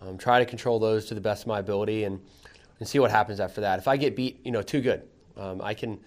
[0.00, 2.20] Um, try to control those to the best of my ability and
[2.80, 3.78] and see what happens after that.
[3.78, 5.02] If I get beat, you know, too good,
[5.36, 6.00] um, I can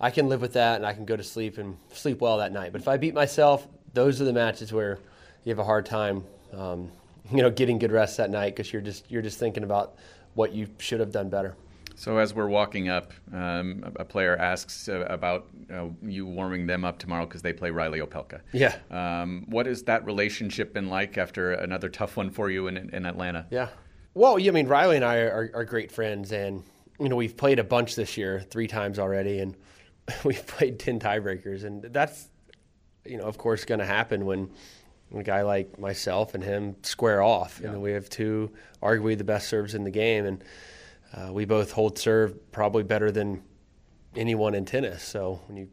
[0.00, 2.52] I can live with that and I can go to sleep and sleep well that
[2.52, 2.72] night.
[2.72, 4.98] But if I beat myself, those are the matches where
[5.44, 6.90] you have a hard time, um,
[7.32, 9.96] you know, getting good rest that night because you're just you're just thinking about
[10.34, 11.56] what you should have done better.
[11.96, 16.82] So as we're walking up, um, a player asks uh, about uh, you warming them
[16.82, 18.40] up tomorrow because they play Reilly Opelka.
[18.52, 18.74] Yeah.
[18.90, 23.04] Um, what has that relationship been like after another tough one for you in, in
[23.04, 23.46] Atlanta?
[23.50, 23.68] Yeah.
[24.14, 26.64] Well, yeah, I mean, Reilly and I are, are great friends, and
[26.98, 29.54] you know we've played a bunch this year, three times already, and
[30.24, 32.28] we've played ten tiebreakers, and that's
[33.04, 34.50] you know of course going to happen when
[35.14, 37.60] a guy like myself and him square off.
[37.62, 37.70] Yeah.
[37.70, 38.50] And we have two,
[38.82, 40.44] arguably the best serves in the game, and
[41.14, 43.42] uh, we both hold serve probably better than
[44.14, 45.02] anyone in tennis.
[45.02, 45.68] So when you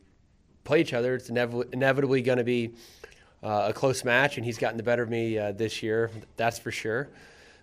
[0.63, 2.71] play each other, it's inev- inevitably going to be
[3.43, 6.57] uh, a close match, and he's gotten the better of me uh, this year, that's
[6.57, 7.09] for sure.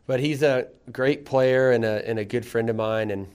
[0.07, 3.27] But he's a great player and a, and a good friend of mine, and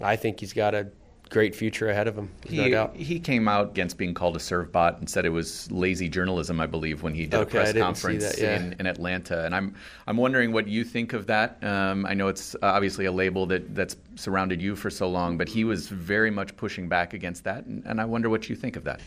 [0.00, 0.88] I think he's got a
[1.32, 2.30] great future ahead of him.
[2.46, 2.94] He, no doubt.
[2.94, 6.60] he came out against being called a serve bot and said it was lazy journalism,
[6.60, 8.56] I believe, when he did okay, a press conference that, yeah.
[8.56, 9.44] in, in, Atlanta.
[9.46, 9.74] And I'm
[10.06, 11.56] I'm wondering what you think of that.
[11.64, 15.48] Um, I know it's obviously a label that that's surrounded you for so long, but
[15.48, 18.76] he was very much pushing back against that, and, and I wonder what you think
[18.76, 19.00] of that.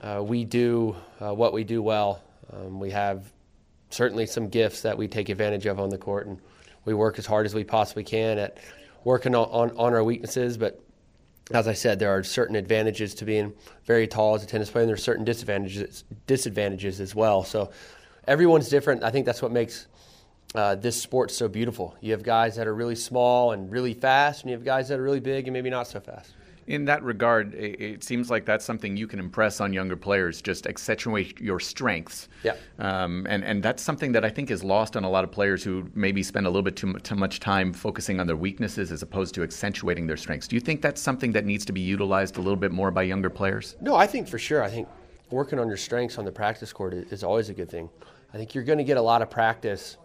[0.00, 2.22] Uh, we do uh, what we do well.
[2.52, 3.32] Um, we have
[3.90, 6.38] certainly some gifts that we take advantage of on the court, and
[6.84, 8.58] we work as hard as we possibly can at
[9.02, 10.80] working on, on, on our weaknesses, but
[11.52, 13.52] as I said, there are certain advantages to being
[13.84, 17.42] very tall as a tennis player, and there are certain disadvantages disadvantages as well.
[17.44, 17.70] So
[18.26, 19.02] everyone's different.
[19.02, 19.86] I think that's what makes
[20.54, 21.96] uh, this sport so beautiful.
[22.00, 24.98] You have guys that are really small and really fast, and you have guys that
[24.98, 26.32] are really big and maybe not so fast.
[26.66, 30.40] In that regard, it, seems like that's something you can impress on younger players.
[30.40, 32.28] Just accentuate your strengths.
[32.42, 32.54] Yeah.
[32.78, 35.64] Um, and and that's something that I think is lost on a lot of players
[35.64, 39.02] who maybe spend a little bit too, too much time focusing on their weaknesses as
[39.02, 40.46] opposed to accentuating their strengths.
[40.46, 43.02] Do you think that's something that needs to be utilized a little bit more by
[43.02, 43.76] younger players?
[43.80, 44.62] No, I think for sure.
[44.62, 44.88] I think
[45.30, 47.88] working on your strengths on the practice court is, is always a good thing.
[48.32, 49.96] I think you're going to get a lot of practice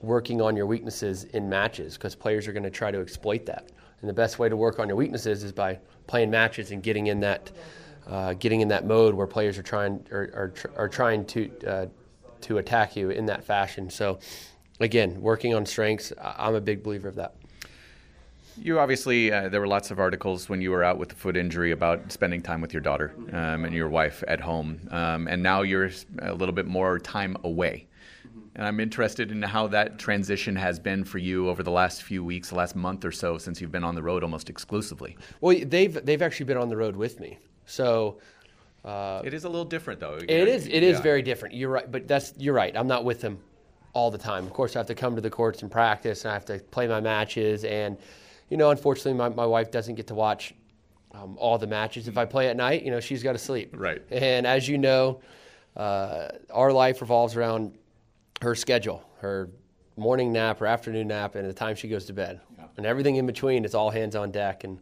[0.00, 3.70] working on your weaknesses in matches because players are going to try to exploit that.
[4.00, 7.08] And the best way to work on your weaknesses is by playing matches and getting
[7.08, 7.50] in that,
[8.06, 11.86] uh, getting in that mode where players are trying are, are, are trying to uh,
[12.42, 13.90] to attack you in that fashion.
[13.90, 14.20] So,
[14.78, 17.34] again, working on strengths, I'm a big believer of that.
[18.60, 21.36] You obviously, uh, there were lots of articles when you were out with the foot
[21.36, 24.80] injury about spending time with your daughter um, and your wife at home.
[24.92, 25.90] Um, and now you're
[26.22, 27.87] a little bit more time away.
[28.58, 32.24] And I'm interested in how that transition has been for you over the last few
[32.24, 35.16] weeks, the last month or so, since you've been on the road almost exclusively.
[35.40, 38.18] Well, they've they've actually been on the road with me, so
[38.84, 40.16] uh, it is a little different, though.
[40.16, 41.54] It is it is very different.
[41.54, 42.76] You're right, but that's you're right.
[42.76, 43.38] I'm not with them
[43.92, 44.44] all the time.
[44.44, 46.58] Of course, I have to come to the courts and practice, and I have to
[46.58, 47.64] play my matches.
[47.64, 47.96] And
[48.50, 50.52] you know, unfortunately, my, my wife doesn't get to watch
[51.12, 52.08] um, all the matches.
[52.08, 53.72] If I play at night, you know, she's got to sleep.
[53.76, 54.02] Right.
[54.10, 55.20] And as you know,
[55.76, 57.78] uh, our life revolves around
[58.42, 59.50] her schedule, her
[59.96, 62.40] morning nap, her afternoon nap, and the time she goes to bed.
[62.56, 62.66] Yeah.
[62.76, 64.78] And everything in between is all hands on deck and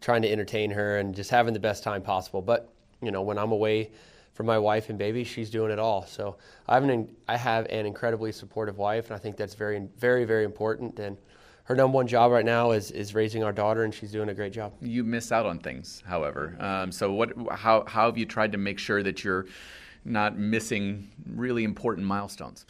[0.00, 2.42] trying to entertain her and just having the best time possible.
[2.42, 3.92] But, you know, when I'm away
[4.34, 6.06] from my wife and baby, she's doing it all.
[6.06, 9.86] So I have an, I have an incredibly supportive wife, and I think that's very,
[9.98, 10.98] very, very important.
[10.98, 11.16] And
[11.64, 14.34] her number one job right now is, is raising our daughter, and she's doing a
[14.34, 14.72] great job.
[14.80, 16.56] You miss out on things, however.
[16.58, 19.46] Um, so what, how, how have you tried to make sure that you're–
[20.04, 22.66] not missing really important milestones?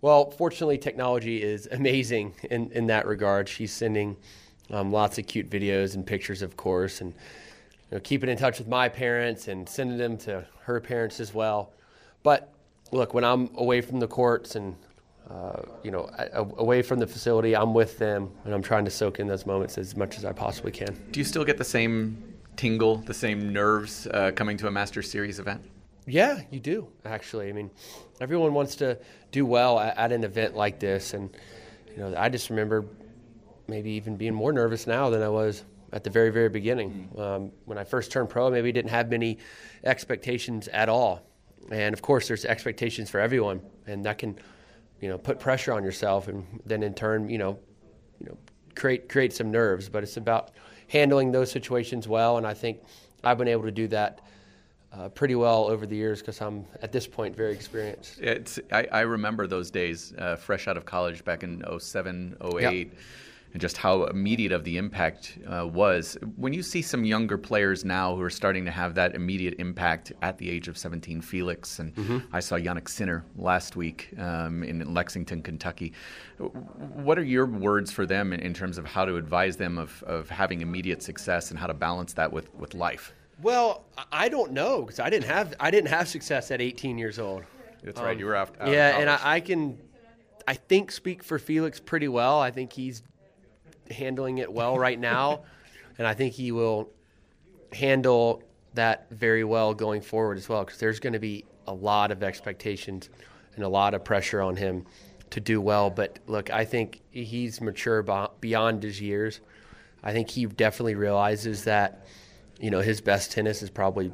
[0.00, 3.48] Well, fortunately, technology is amazing in, in that regard.
[3.48, 4.16] She's sending
[4.70, 8.58] um, lots of cute videos and pictures, of course, and you know, keeping in touch
[8.58, 11.72] with my parents and sending them to her parents as well.
[12.22, 12.52] But
[12.90, 14.74] look, when I'm away from the courts and
[15.30, 16.10] uh, you know,
[16.58, 19.78] away from the facility, I'm with them, and I'm trying to soak in those moments
[19.78, 20.98] as much as I possibly can.
[21.10, 22.22] Do you still get the same
[22.56, 25.62] tingle, the same nerves uh, coming to a Masters Series event?
[26.06, 27.48] Yeah, you do actually.
[27.48, 27.70] I mean,
[28.20, 28.98] everyone wants to
[29.30, 31.30] do well at, at, an event like this, and
[31.90, 32.84] you know, I just remember
[33.68, 37.08] maybe even being more nervous now than I was at the very, very beginning.
[37.16, 39.38] Um, when I first turned pro, maybe didn't have many
[39.84, 41.22] expectations at all,
[41.70, 44.36] and of course, there's expectations for everyone, and that can,
[45.00, 47.58] you know, put pressure on yourself, and then in turn, you know,
[48.18, 48.38] you know,
[48.74, 49.88] create create some nerves.
[49.88, 50.50] But it's about
[50.88, 52.80] handling those situations well, and I think
[53.22, 54.20] I've been able to do that
[54.92, 58.18] uh, pretty well over the years because I'm at this point very experienced.
[58.20, 62.60] It's, I, I remember those days, uh, fresh out of college back in 07, 08,
[62.60, 62.98] yep.
[63.52, 66.18] and just how immediate of the impact uh, was.
[66.36, 70.12] When you see some younger players now who are starting to have that immediate impact
[70.20, 72.18] at the age of 17, Felix, and mm-hmm.
[72.30, 75.94] I saw Jannik Sinner last week um, in Lexington, Kentucky.
[76.36, 80.02] What are your words for them in, in terms of how to advise them of,
[80.02, 83.14] of having immediate success and how to balance that with, with life?
[83.42, 87.18] Well, I don't know because I didn't have I didn't have success at 18 years
[87.18, 87.42] old.
[87.82, 88.18] That's um, right.
[88.18, 88.54] You were out.
[88.60, 89.78] out yeah, and I, I, can,
[90.46, 92.38] I think speak for Felix pretty well.
[92.38, 93.02] I think he's
[93.90, 95.42] handling it well right now,
[95.98, 96.90] and I think he will
[97.72, 98.42] handle
[98.74, 102.22] that very well going forward as well because there's going to be a lot of
[102.22, 103.10] expectations
[103.56, 104.86] and a lot of pressure on him
[105.30, 105.90] to do well.
[105.90, 108.02] But look, I think he's mature
[108.40, 109.40] beyond his years.
[110.02, 112.06] I think he definitely realizes that
[112.62, 114.12] you know, his best tennis is probably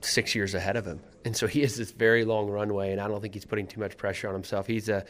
[0.00, 1.00] six years ahead of him.
[1.24, 3.80] And so he has this very long runway, and I don't think he's putting too
[3.80, 4.66] much pressure on himself.
[4.66, 5.04] He's a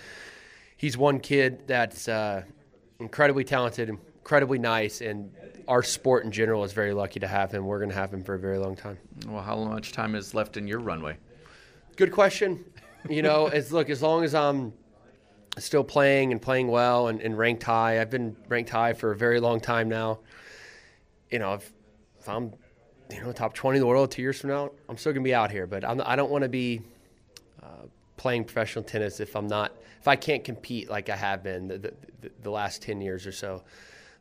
[0.76, 2.42] he's one kid that's uh,
[2.98, 5.32] incredibly talented, incredibly nice, and
[5.68, 7.66] our sport in general is very lucky to have him.
[7.66, 8.98] We're going to have him for a very long time.
[9.28, 11.18] Well, how much time is left in your runway?
[11.96, 12.64] Good question.
[13.08, 14.72] You know, as look as long as I'm
[15.58, 18.00] still playing and playing well and, and ranked high.
[18.00, 20.20] I've been ranked high for a very long time now.
[21.30, 21.72] You know, if,
[22.18, 22.54] if I'm
[23.12, 25.28] you know, top 20 in the world two years from now, I'm still going to
[25.28, 25.66] be out here.
[25.66, 26.82] But I'm, I do not want to be
[27.62, 27.86] uh,
[28.16, 31.78] playing professional tennis if I'm not, if I can't compete like I have been the,
[31.78, 31.92] the,
[32.42, 33.62] the last 10 years or so.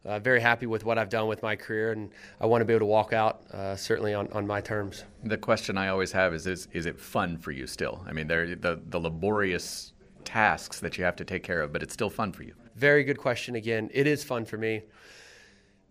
[0.06, 2.10] Uh, very happy with what I've done with my career, and
[2.40, 5.04] I want to be able to walk out uh, certainly on, on my terms.
[5.26, 8.02] The question I always have is, is is it fun for you still?
[8.08, 9.92] I mean, there the, the laborious
[10.24, 12.54] tasks that you have to take care of, but it's still fun for you.
[12.76, 13.90] Very good question again.
[13.94, 14.84] It is fun for me.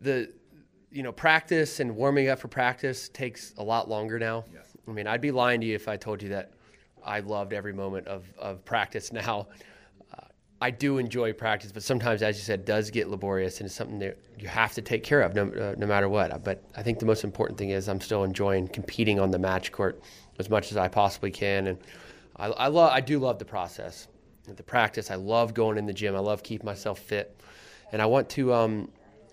[0.01, 0.33] The
[0.91, 4.45] you know, practice and warming up for practice takes a lot longer now.
[4.53, 4.67] Yes.
[4.87, 6.53] I mean, I'd be lying to you if I told you that
[7.05, 9.49] I loved every moment of, of practice now.
[10.11, 10.25] Uh,
[10.63, 13.75] I do enjoy practice, but sometimes, as you said, it does get laborious and it's
[13.75, 16.43] something that you have to take care of no, uh, no matter what.
[16.43, 19.71] But I think the most important thing is I'm still enjoying competing on the match
[19.71, 20.01] court
[20.39, 21.79] as much as I possibly can, and
[22.37, 24.09] I, I love I do love the process,
[24.47, 25.11] the practice.
[25.11, 26.17] I love going in the gym.
[26.17, 27.39] I love keeping myself fit,
[27.93, 28.91] and I want to um,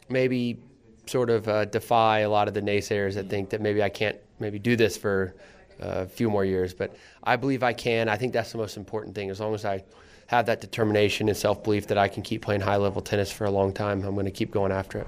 [0.10, 0.60] maybe
[1.08, 4.18] sort of uh, defy a lot of the naysayers that think that maybe I can't
[4.40, 5.36] maybe do this for
[5.82, 6.74] uh, a few more years.
[6.74, 8.10] But I believe I can.
[8.10, 9.30] I think that's the most important thing.
[9.30, 9.84] As long as I
[10.28, 13.46] have that determination and self belief that I can keep playing high level tennis for
[13.46, 15.08] a long time, I'm going to keep going after it.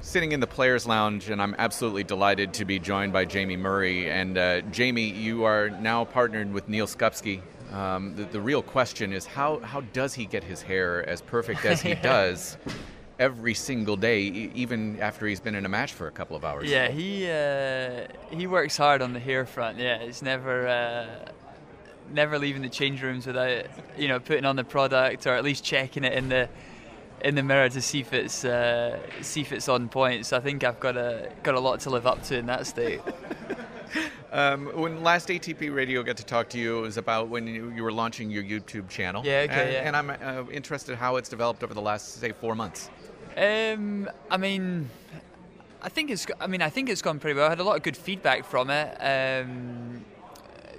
[0.00, 4.10] Sitting in the Players Lounge, and I'm absolutely delighted to be joined by Jamie Murray.
[4.10, 7.40] And uh, Jamie, you are now partnered with Neal Skupski.
[7.72, 11.64] Um, the, the, real question is how, how does he get his hair as perfect
[11.64, 12.58] as he does
[13.22, 14.22] every single day,
[14.64, 16.68] even after he's been in a match for a couple of hours?
[16.68, 19.78] Yeah, he uh, he works hard on the hair front.
[19.78, 21.30] Yeah, it's never uh,
[22.12, 23.66] never leaving the change rooms without
[23.96, 26.48] you know putting on the product or at least checking it in the
[27.24, 30.26] in the mirror to see if it's uh, see if it's on point.
[30.26, 32.66] So I think I've got a got a lot to live up to in that
[32.66, 33.00] state.
[34.32, 37.70] um, when last ATP Radio got to talk to you, it was about when you,
[37.70, 39.22] you were launching your YouTube channel.
[39.24, 39.52] Yeah, okay.
[39.52, 39.86] And, yeah.
[39.86, 42.90] and I'm uh, interested how it's developed over the last say four months.
[43.36, 44.90] Um, I mean,
[45.80, 46.26] I think it's.
[46.40, 47.46] I mean, I think it's gone pretty well.
[47.46, 48.96] I had a lot of good feedback from it.
[49.00, 50.04] Um,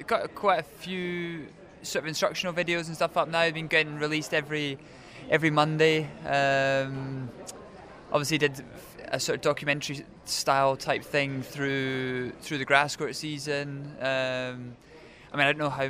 [0.07, 1.47] got quite a few
[1.81, 3.49] sort of instructional videos and stuff up now.
[3.51, 4.77] Been getting released every
[5.29, 6.09] every Monday.
[6.25, 7.29] Um,
[8.11, 8.63] obviously, did
[9.09, 13.95] a sort of documentary style type thing through through the grass court season.
[13.99, 14.75] Um,
[15.31, 15.89] I mean, I don't know how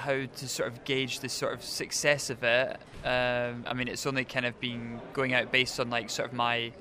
[0.00, 2.76] how to sort of gauge the sort of success of it.
[3.04, 6.34] Um, I mean, it's only kind of been going out based on like sort of
[6.34, 6.72] my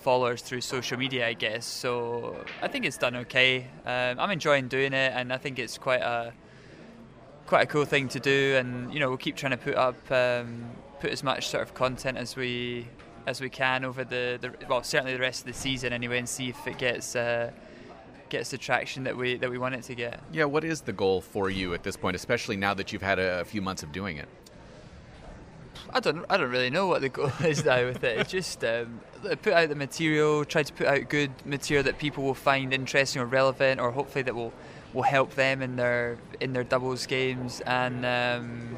[0.00, 1.64] followers through social media, I guess.
[1.66, 3.66] So I think it's done okay.
[3.86, 6.32] Um, I'm enjoying doing it, and I think it's quite a
[7.46, 8.56] quite a cool thing to do.
[8.58, 10.64] And you know, we'll keep trying to put up um,
[11.00, 12.88] put as much sort of content as we
[13.26, 16.28] as we can over the, the well, certainly the rest of the season anyway, and
[16.28, 17.16] see if it gets.
[17.16, 17.50] Uh,
[18.28, 20.20] gets the traction that we that we want it to get.
[20.32, 23.18] Yeah, what is the goal for you at this point, especially now that you've had
[23.18, 24.28] a, a few months of doing it?
[25.92, 28.18] I don't I don't really know what the goal is now with it.
[28.18, 29.00] It's just um,
[29.42, 33.22] put out the material, try to put out good material that people will find interesting
[33.22, 34.52] or relevant, or hopefully that will
[34.92, 38.76] will help them in their in their doubles games, and um,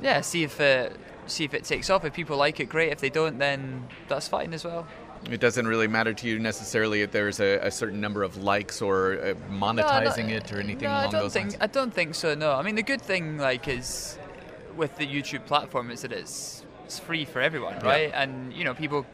[0.00, 2.04] yeah, see if it see if it takes off.
[2.04, 2.92] If people like it, great.
[2.92, 4.86] If they don't, then that's fine as well.
[5.30, 8.80] It doesn't really matter to you necessarily if there's a, a certain number of likes
[8.80, 11.58] or uh, monetizing no, it or anything no, along I don't those think, lines.
[11.60, 12.34] I don't think so.
[12.34, 14.18] No, I mean the good thing like is
[14.76, 18.08] with the YouTube platform is that it's it's free for everyone, right?
[18.08, 18.22] Yeah.
[18.22, 19.04] And you know people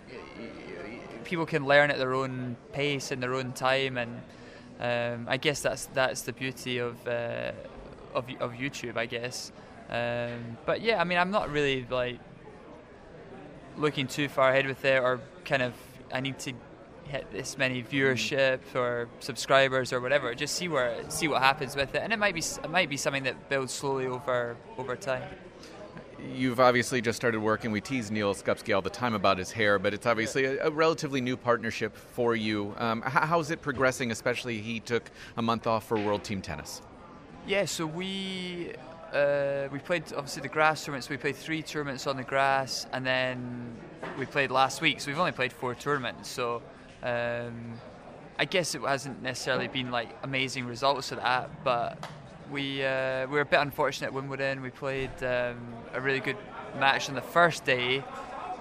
[1.24, 4.20] people can learn at their own pace and their own time, and
[4.78, 7.52] um, I guess that's that's the beauty of uh,
[8.14, 9.50] of, of YouTube, I guess.
[9.90, 12.18] Um, but yeah, I mean, I'm not really like
[13.76, 15.72] looking too far ahead with it, or kind of
[16.12, 16.52] I need to
[17.04, 20.34] hit this many viewership or subscribers or whatever.
[20.34, 22.96] Just see where see what happens with it, and it might be it might be
[22.96, 25.22] something that builds slowly over over time.
[26.32, 27.70] You've obviously just started working.
[27.70, 30.70] We tease Neal Skupski all the time about his hair, but it's obviously a, a
[30.70, 32.74] relatively new partnership for you.
[32.78, 34.10] Um, how, how's it progressing?
[34.10, 36.80] Especially, he took a month off for World Team Tennis.
[37.46, 38.72] Yeah, so we
[39.14, 41.08] uh, we played obviously the grass tournaments.
[41.08, 43.76] We played three tournaments on the grass, and then
[44.18, 45.00] we played last week.
[45.00, 46.28] So we've only played four tournaments.
[46.28, 46.62] So
[47.02, 47.74] um,
[48.38, 52.04] I guess it hasn't necessarily been like amazing results of that, but
[52.50, 54.62] we uh, we were a bit unfortunate when we're Wimbledon.
[54.62, 55.58] We played um,
[55.92, 56.36] a really good
[56.78, 58.02] match on the first day.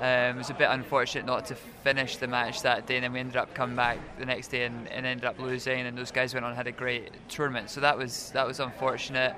[0.01, 3.13] Um, it was a bit unfortunate not to finish the match that day, and then
[3.13, 5.85] we ended up coming back the next day and, and ended up losing.
[5.85, 8.59] And those guys went on and had a great tournament, so that was that was
[8.59, 9.35] unfortunate.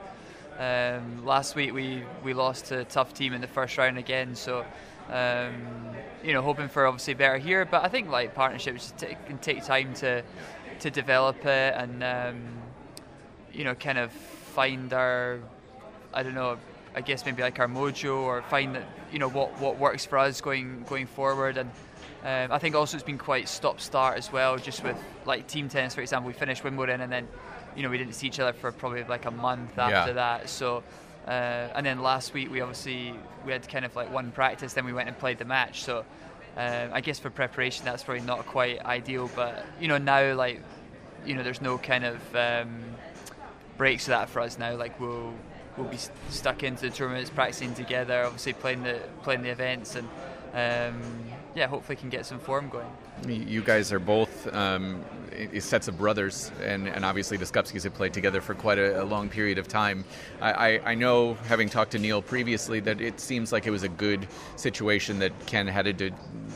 [0.57, 4.35] Um, last week we, we lost to a tough team in the first round again,
[4.35, 4.65] so
[5.09, 5.53] um,
[6.23, 7.65] you know hoping for obviously better here.
[7.65, 10.23] But I think like partnerships t- can take time to
[10.79, 12.41] to develop it and um,
[13.51, 15.39] you know kind of find our
[16.13, 16.57] I don't know
[16.95, 20.17] I guess maybe like our mojo or find that you know what what works for
[20.17, 21.69] us going going forward and.
[22.23, 24.97] Um, I think also it's been quite stop start as well, just with
[25.27, 26.25] like team tennis, for example.
[26.25, 27.27] We finished Wimbledon and then
[27.75, 30.13] you know we didn't see each other for probably like a month after Yeah.
[30.13, 30.49] that.
[30.49, 30.83] So,
[31.27, 31.29] uh,
[31.75, 33.13] and then last week we obviously
[33.45, 35.83] we had kind of like one practice, then we went and played the match.
[35.83, 36.05] So,
[36.57, 39.29] uh, I guess for preparation that's probably not quite ideal.
[39.35, 40.61] But you know now like
[41.25, 42.83] you know there's no kind of um,
[43.77, 44.75] breaks to that for us now.
[44.75, 45.33] Like we'll
[45.77, 49.95] we'll be st- stuck into the tournaments, practicing together, obviously playing the playing the events
[49.95, 50.07] and.
[50.53, 51.01] Um,
[51.55, 52.91] yeah, hopefully can get some form going.
[53.25, 55.03] You guys are both um,
[55.59, 59.05] sets of brothers, and, and obviously the Skupskis have played together for quite a, a
[59.05, 60.03] long period of time.
[60.41, 63.83] I, I, I, know, having talked to Neal previously, that it seems like it was
[63.83, 64.27] a good
[64.57, 66.11] situation that Ken had to,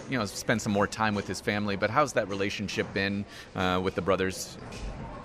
[0.10, 1.78] you know, spend some more time with his family.
[1.78, 3.24] But how's that relationship been
[3.56, 4.58] uh, with the brothers?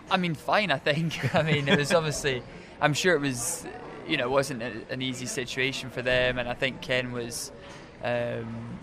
[0.08, 0.70] I mean, fine.
[0.70, 1.34] I think.
[1.34, 2.44] I mean, it was obviously.
[2.80, 3.66] I'm sure it was,
[4.06, 7.50] you know, it wasn't a, an easy situation for them, and I think Ken was.
[8.04, 8.78] Um,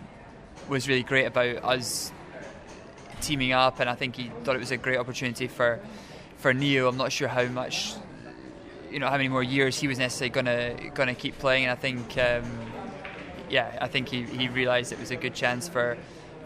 [0.72, 2.14] was really great about us
[3.20, 5.82] teaming up, and I think he thought it was a great opportunity for
[6.38, 6.88] for Neal.
[6.88, 7.94] I'm not sure how much,
[8.90, 11.76] you know, how many more years he was necessarily gonna gonna keep playing, and I
[11.76, 12.50] think, um,
[13.50, 15.98] yeah, I think he, he realised it was a good chance for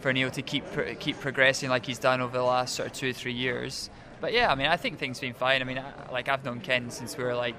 [0.01, 0.65] for Neal to keep
[0.99, 3.91] keep progressing like he's done over the last sort of two or three years.
[4.21, 5.61] But yeah, I mean, I think things have been fine.
[5.61, 7.55] I mean, I, like I've known Ken since we were like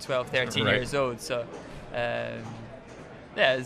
[0.00, 0.76] 12, 13 right.
[0.76, 1.44] years old, so.
[1.92, 2.63] Um,
[3.36, 3.62] yeah,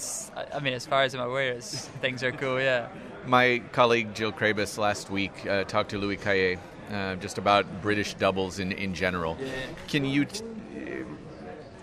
[0.54, 2.60] I mean, as far as I'm aware, things are cool.
[2.60, 2.88] Yeah.
[3.26, 6.58] My colleague Jill Craybas last week uh, talked to Louis Cayer
[6.90, 9.36] uh, just about British doubles in in general.
[9.40, 9.52] Yeah.
[9.88, 10.24] Can you?
[10.24, 10.44] T-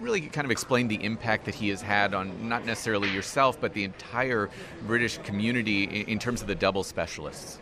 [0.02, 3.74] really kind of explain the impact that he has had on not necessarily yourself but
[3.74, 4.52] the entire
[4.86, 7.60] British community in, in terms of the double specialists.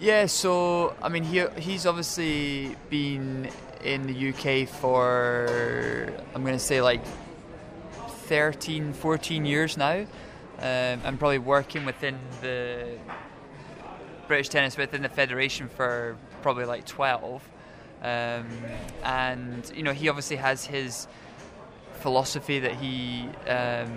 [0.00, 3.48] Yeah, so I mean, he he's obviously been
[3.84, 7.00] in the UK for I'm going to say like
[8.32, 10.06] 13, 14 years now.
[10.58, 12.96] Um, I'm probably working within the
[14.26, 17.46] British tennis within the federation for probably like 12.
[18.00, 18.46] Um,
[19.04, 21.08] and you know he obviously has his
[22.00, 23.92] philosophy that he um,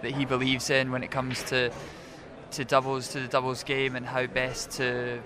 [0.00, 1.70] that he believes in when it comes to
[2.52, 5.20] to doubles to the doubles game and how best to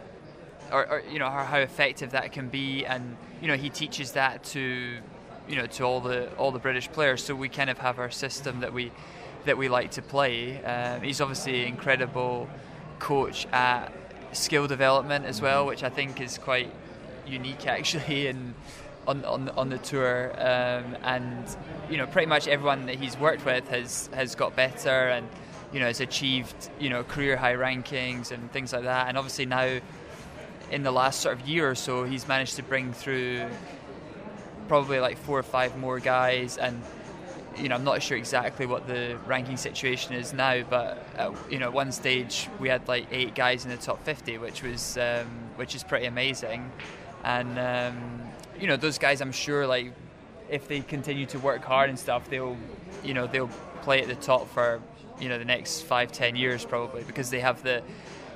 [0.72, 4.43] or, or you know how effective that can be and you know he teaches that
[4.43, 4.99] to
[5.49, 7.24] you know to all the all the British players.
[7.24, 8.92] So we kind of have our system that we
[9.44, 10.62] that we like to play.
[10.64, 12.49] Um, he's obviously an incredible
[12.99, 13.92] coach at
[14.32, 16.72] skill development as well, which I think is quite
[17.26, 18.55] unique actually in
[19.07, 20.32] on on, on the tour.
[20.36, 21.57] Um, and
[21.88, 25.28] you know, pretty much everyone that he's worked with has has got better and
[25.72, 29.09] you know has achieved you know career high rankings and things like that.
[29.09, 29.78] And obviously now.
[30.68, 33.47] In the last sort of year or so, he's managed to bring through
[34.69, 36.83] probably like four or five more guys, and
[37.57, 41.59] you know I'm not sure exactly what the ranking situation is now, but at, you
[41.59, 44.99] know at one stage we had like eight guys in the top 50, which was
[44.99, 46.71] um, which is pretty amazing,
[47.25, 48.23] and um,
[48.61, 49.93] you know those guys I'm sure like
[50.49, 52.57] if they continue to work hard and stuff, they'll
[53.05, 53.51] you know they'll
[53.83, 54.81] play at the top for
[55.21, 57.83] you know the next five ten years probably because they have the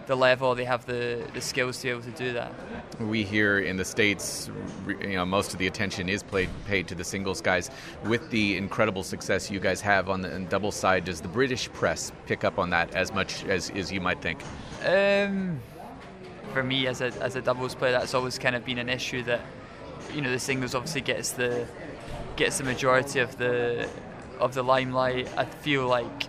[0.07, 2.53] the level, they have the, the skills to be able to do that.
[3.01, 4.51] We here in the States,
[4.87, 7.71] you know, most of the attention is played, paid to the singles guys.
[8.05, 12.13] With the incredible success you guys have on the double side, does the British press
[12.27, 14.43] pick up on that as much as, as you might think?
[14.85, 15.61] Um,
[16.53, 19.23] for me, as a, as a doubles player, that's always kind of been an issue
[19.25, 19.41] that,
[20.13, 21.67] you know, the singles obviously gets the
[22.37, 23.89] gets the majority of the
[24.39, 25.29] of the limelight.
[25.37, 26.25] I feel like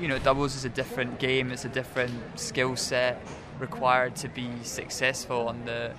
[0.00, 1.50] you know, doubles is a different game.
[1.50, 3.20] It's a different skill set
[3.58, 5.92] required to be successful on the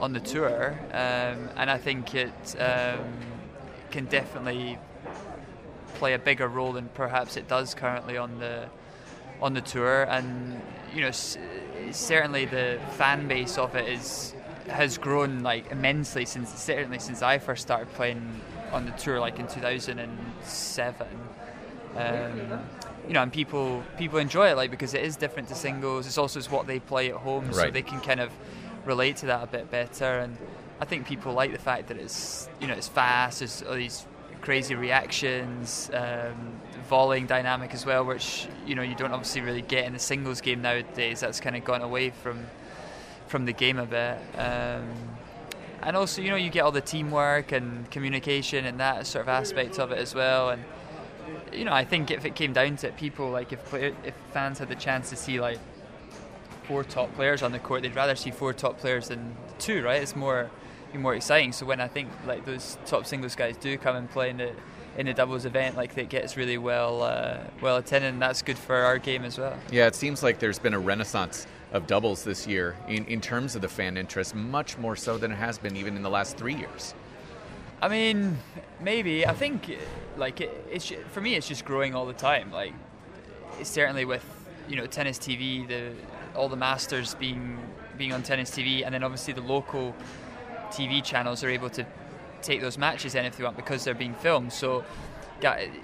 [0.00, 3.04] on the tour, um, and I think it um,
[3.90, 4.78] can definitely
[5.94, 8.68] play a bigger role than perhaps it does currently on the
[9.42, 10.04] on the tour.
[10.04, 10.60] And
[10.94, 11.10] you know,
[11.90, 14.34] certainly the fan base of it is
[14.68, 18.40] has grown like immensely since certainly since I first started playing
[18.72, 21.06] on the tour, like in 2007.
[21.96, 22.60] Um,
[23.10, 26.06] you know, and people people enjoy it like because it is different to singles.
[26.06, 27.54] It's also what they play at home, right.
[27.56, 28.30] so they can kind of
[28.84, 30.20] relate to that a bit better.
[30.20, 30.38] And
[30.80, 33.40] I think people like the fact that it's you know it's fast.
[33.40, 34.06] There's all these
[34.42, 36.52] crazy reactions, um,
[36.88, 40.40] volleying dynamic as well, which you know you don't obviously really get in the singles
[40.40, 41.18] game nowadays.
[41.18, 42.46] That's kind of gone away from
[43.26, 44.18] from the game a bit.
[44.38, 44.88] Um,
[45.82, 49.30] and also, you know, you get all the teamwork and communication and that sort of
[49.30, 50.50] aspect of it as well.
[50.50, 50.62] And
[51.52, 54.58] you know, I think if it came down to it, people like if if fans
[54.58, 55.58] had the chance to see like
[56.64, 60.02] four top players on the court, they'd rather see four top players than two, right?
[60.02, 60.50] It's more
[60.94, 61.52] more exciting.
[61.52, 64.52] So when I think like those top singles guys do come and play in the
[64.96, 68.58] in a doubles event, like it gets really well uh, well attended, and that's good
[68.58, 69.56] for our game as well.
[69.70, 73.54] Yeah, it seems like there's been a renaissance of doubles this year in, in terms
[73.54, 76.36] of the fan interest, much more so than it has been even in the last
[76.36, 76.94] three years.
[77.82, 78.38] I mean,
[78.80, 79.26] maybe.
[79.26, 79.76] I think,
[80.16, 82.50] like, it, it's for me, it's just growing all the time.
[82.50, 82.74] Like,
[83.62, 84.24] certainly with
[84.68, 85.92] you know tennis TV, the
[86.34, 87.58] all the masters being
[87.96, 89.94] being on tennis TV, and then obviously the local
[90.70, 91.84] TV channels are able to
[92.42, 94.52] take those matches in if they want because they're being filmed.
[94.52, 94.84] So,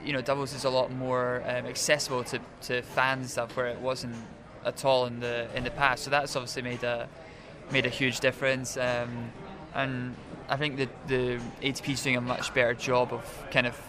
[0.04, 3.78] you know, doubles is a lot more um, accessible to, to fans stuff where it
[3.78, 4.16] wasn't
[4.64, 6.04] at all in the in the past.
[6.04, 7.08] So that's obviously made a
[7.70, 8.76] made a huge difference.
[8.76, 9.30] Um,
[9.74, 10.14] and
[10.48, 13.80] I think the the ATP's doing a much better job of kind of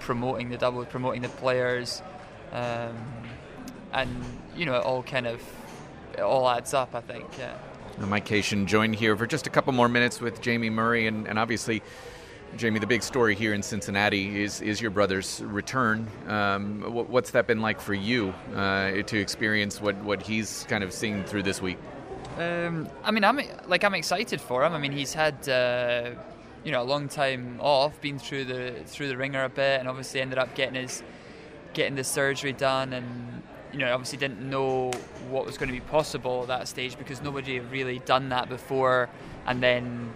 [0.00, 2.02] promoting the double, promoting the players,
[2.52, 2.96] um,
[3.92, 4.10] and
[4.56, 5.40] you know it all kind of
[6.14, 6.94] it all adds up.
[6.94, 7.26] I think.
[7.38, 7.56] Yeah.
[7.98, 11.38] Mike Cation joined here for just a couple more minutes with Jamie Murray, and, and
[11.38, 11.80] obviously,
[12.56, 16.08] Jamie, the big story here in Cincinnati is is your brother's return.
[16.26, 20.92] Um, what's that been like for you uh, to experience what, what he's kind of
[20.92, 21.78] seen through this week?
[22.38, 24.72] Um, I mean, I'm like I'm excited for him.
[24.72, 26.10] I mean, he's had uh,
[26.64, 29.88] you know a long time off, been through the through the ringer a bit, and
[29.88, 31.02] obviously ended up getting his
[31.74, 34.90] getting the surgery done, and you know obviously didn't know
[35.30, 38.48] what was going to be possible at that stage because nobody had really done that
[38.48, 39.08] before,
[39.46, 40.12] and then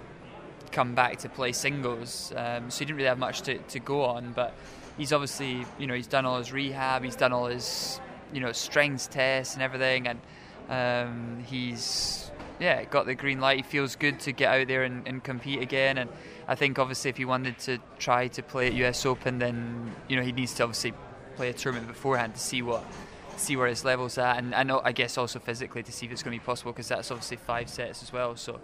[0.72, 2.32] come back to play singles.
[2.36, 4.54] Um, so he didn't really have much to, to go on, but
[4.96, 8.00] he's obviously you know he's done all his rehab, he's done all his
[8.32, 10.18] you know strengths tests and everything, and
[10.68, 13.58] um, he's yeah got the green light.
[13.58, 16.10] He feels good to get out there and, and compete again, and
[16.46, 20.16] I think obviously if he wanted to try to play at US Open, then you
[20.16, 20.92] know he needs to obviously
[21.36, 22.84] play a tournament beforehand to see what
[23.36, 26.22] see where his level's at, and, and I guess also physically to see if it's
[26.22, 28.36] going to be possible because that's obviously five sets as well.
[28.36, 28.60] So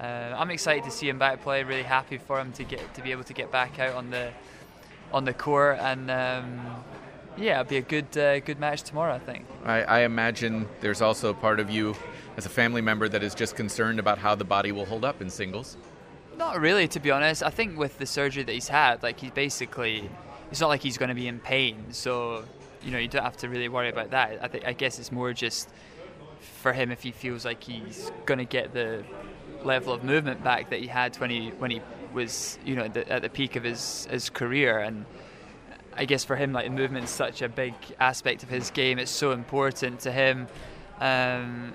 [0.00, 1.62] uh, I'm excited to see him back play.
[1.62, 4.32] Really happy for him to get to be able to get back out on the
[5.12, 6.84] on the court, and um,
[7.36, 9.14] yeah, it'll be a good uh, good match tomorrow.
[9.14, 9.46] I think.
[9.64, 11.94] I, I imagine there's also part of you
[12.36, 15.20] as a family member that is just concerned about how the body will hold up
[15.20, 15.76] in singles.
[16.36, 17.42] Not really, to be honest.
[17.42, 20.10] I think with the surgery that he's had, like he's basically,
[20.50, 21.84] it's not like he's going to be in pain.
[21.90, 22.44] So,
[22.82, 24.42] you know, you don't have to really worry about that.
[24.42, 25.68] I think I guess it's more just
[26.40, 29.04] for him if he feels like he's going to get the
[29.62, 31.80] level of movement back that he had when he when he
[32.12, 34.80] was, you know, the, at the peak of his his career.
[34.80, 35.06] And
[35.96, 38.98] I guess for him, like the movement is such a big aspect of his game.
[38.98, 40.48] It's so important to him.
[41.00, 41.72] Um,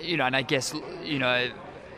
[0.00, 1.50] you know, and I guess you know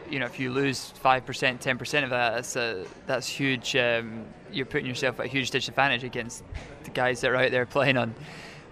[0.09, 3.75] you know, if you lose five percent, ten percent of that, that's a, that's huge.
[3.77, 6.45] Um, you're putting yourself at a huge disadvantage against
[6.85, 8.15] the guys that are out there playing on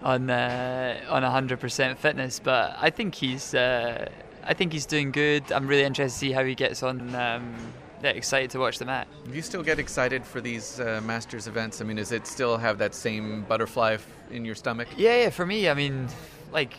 [0.01, 2.39] on uh, on hundred percent fitness.
[2.39, 4.09] But I think he's uh,
[4.43, 5.51] I think he's doing good.
[5.51, 7.13] I'm really interested to see how he gets on.
[7.15, 7.55] Um,
[8.03, 9.07] yeah, excited to watch the match.
[9.25, 11.79] Do you still get excited for these uh, Masters events?
[11.79, 13.97] I mean, does it still have that same butterfly
[14.29, 14.89] in your stomach?
[14.97, 15.29] Yeah, yeah.
[15.29, 16.09] For me, I mean,
[16.51, 16.77] like,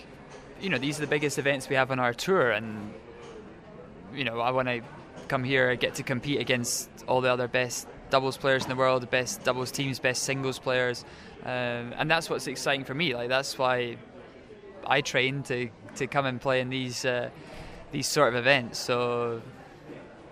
[0.60, 2.92] you know, these are the biggest events we have on our tour, and
[4.14, 4.82] you know, I want to
[5.28, 8.76] come here and get to compete against all the other best doubles players in the
[8.76, 11.06] world, the best doubles teams, best singles players,
[11.44, 13.14] um, and that's what's exciting for me.
[13.14, 13.96] Like that's why
[14.86, 17.30] I train to to come and play in these uh,
[17.92, 18.78] these sort of events.
[18.78, 19.40] So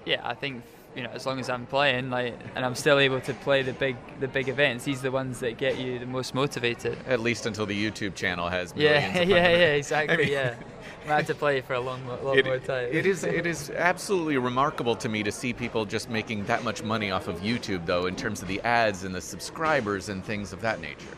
[0.05, 0.63] yeah, I think
[0.95, 3.73] you know as long as I'm playing, like, and I'm still able to play the
[3.73, 6.99] big the big events, these are the ones that get you the most motivated.
[7.07, 10.55] At least until the YouTube channel has yeah, yeah, yeah, exactly, I mean, yeah.
[11.05, 12.89] I had to play for a long, long it, more time.
[12.91, 16.83] it is it is absolutely remarkable to me to see people just making that much
[16.83, 20.53] money off of YouTube, though, in terms of the ads and the subscribers and things
[20.53, 21.17] of that nature.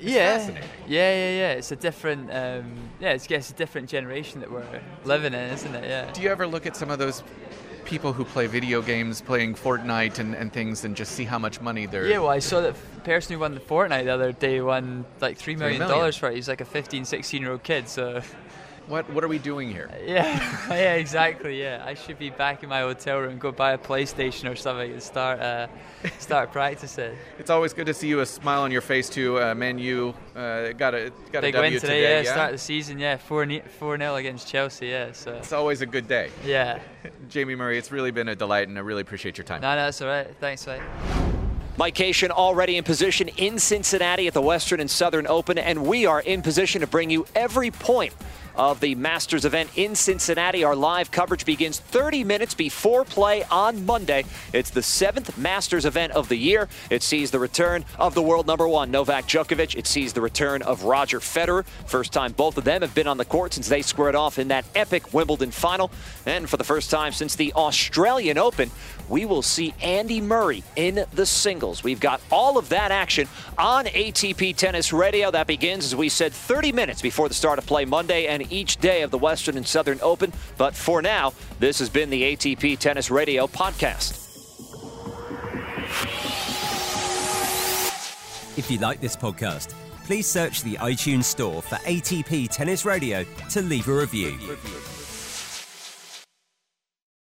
[0.00, 0.68] It's yeah, fascinating.
[0.86, 1.52] yeah, yeah, yeah.
[1.54, 4.64] It's a different, um, yeah, it's, it's a different generation that we're
[5.04, 5.84] living in, isn't it?
[5.84, 6.10] Yeah.
[6.12, 7.24] Do you ever look at some of those
[7.88, 11.60] people who play video games, playing Fortnite and, and things, and just see how much
[11.60, 12.06] money they're?
[12.06, 15.38] Yeah, well, I saw that person who won the Fortnite the other day won like
[15.38, 15.96] three million million.
[15.96, 16.34] dollars for it.
[16.34, 18.22] He's like a 15, 16 year old kid, so.
[18.88, 19.90] What What are we doing here?
[20.08, 21.60] Yeah, yeah, exactly.
[21.60, 24.90] Yeah, I should be back in my hotel room, go buy a PlayStation or something,
[24.90, 25.66] and start uh,
[26.18, 27.14] start practicing.
[27.38, 29.38] It's always good to see you a smile on your face too.
[29.38, 32.32] Uh, Man U uh, got a got Big a W win today, yeah, yeah?
[32.32, 33.46] Start of the season, yeah, four
[33.78, 35.12] four 0 against Chelsea, yeah.
[35.12, 36.30] So It's always a good day.
[36.44, 36.78] yeah,
[37.28, 39.60] Jamie Murray, it's really been a delight, and I really appreciate your time.
[39.60, 40.28] no, no, that's all right.
[40.40, 40.80] Thanks, mate.
[41.76, 46.06] Mike Cation already in position in Cincinnati at the Western and Southern Open, and we
[46.06, 48.14] are in position to bring you every point
[48.58, 50.64] of the Masters event in Cincinnati.
[50.64, 54.24] Our live coverage begins 30 minutes before play on Monday.
[54.52, 56.68] It's the seventh Masters event of the year.
[56.90, 59.76] It sees the return of the world number one, Novak Djokovic.
[59.76, 61.64] It sees the return of Roger Federer.
[61.86, 64.48] First time both of them have been on the court since they squared off in
[64.48, 65.90] that epic Wimbledon final.
[66.26, 68.70] And for the first time since the Australian Open,
[69.08, 71.82] we will see Andy Murray in the singles.
[71.82, 75.30] We've got all of that action on ATP Tennis Radio.
[75.30, 78.78] That begins, as we said, 30 minutes before the start of play Monday and each
[78.78, 80.32] day of the Western and Southern Open.
[80.56, 84.24] But for now, this has been the ATP Tennis Radio podcast.
[88.58, 93.62] If you like this podcast, please search the iTunes store for ATP Tennis Radio to
[93.62, 94.36] leave a review.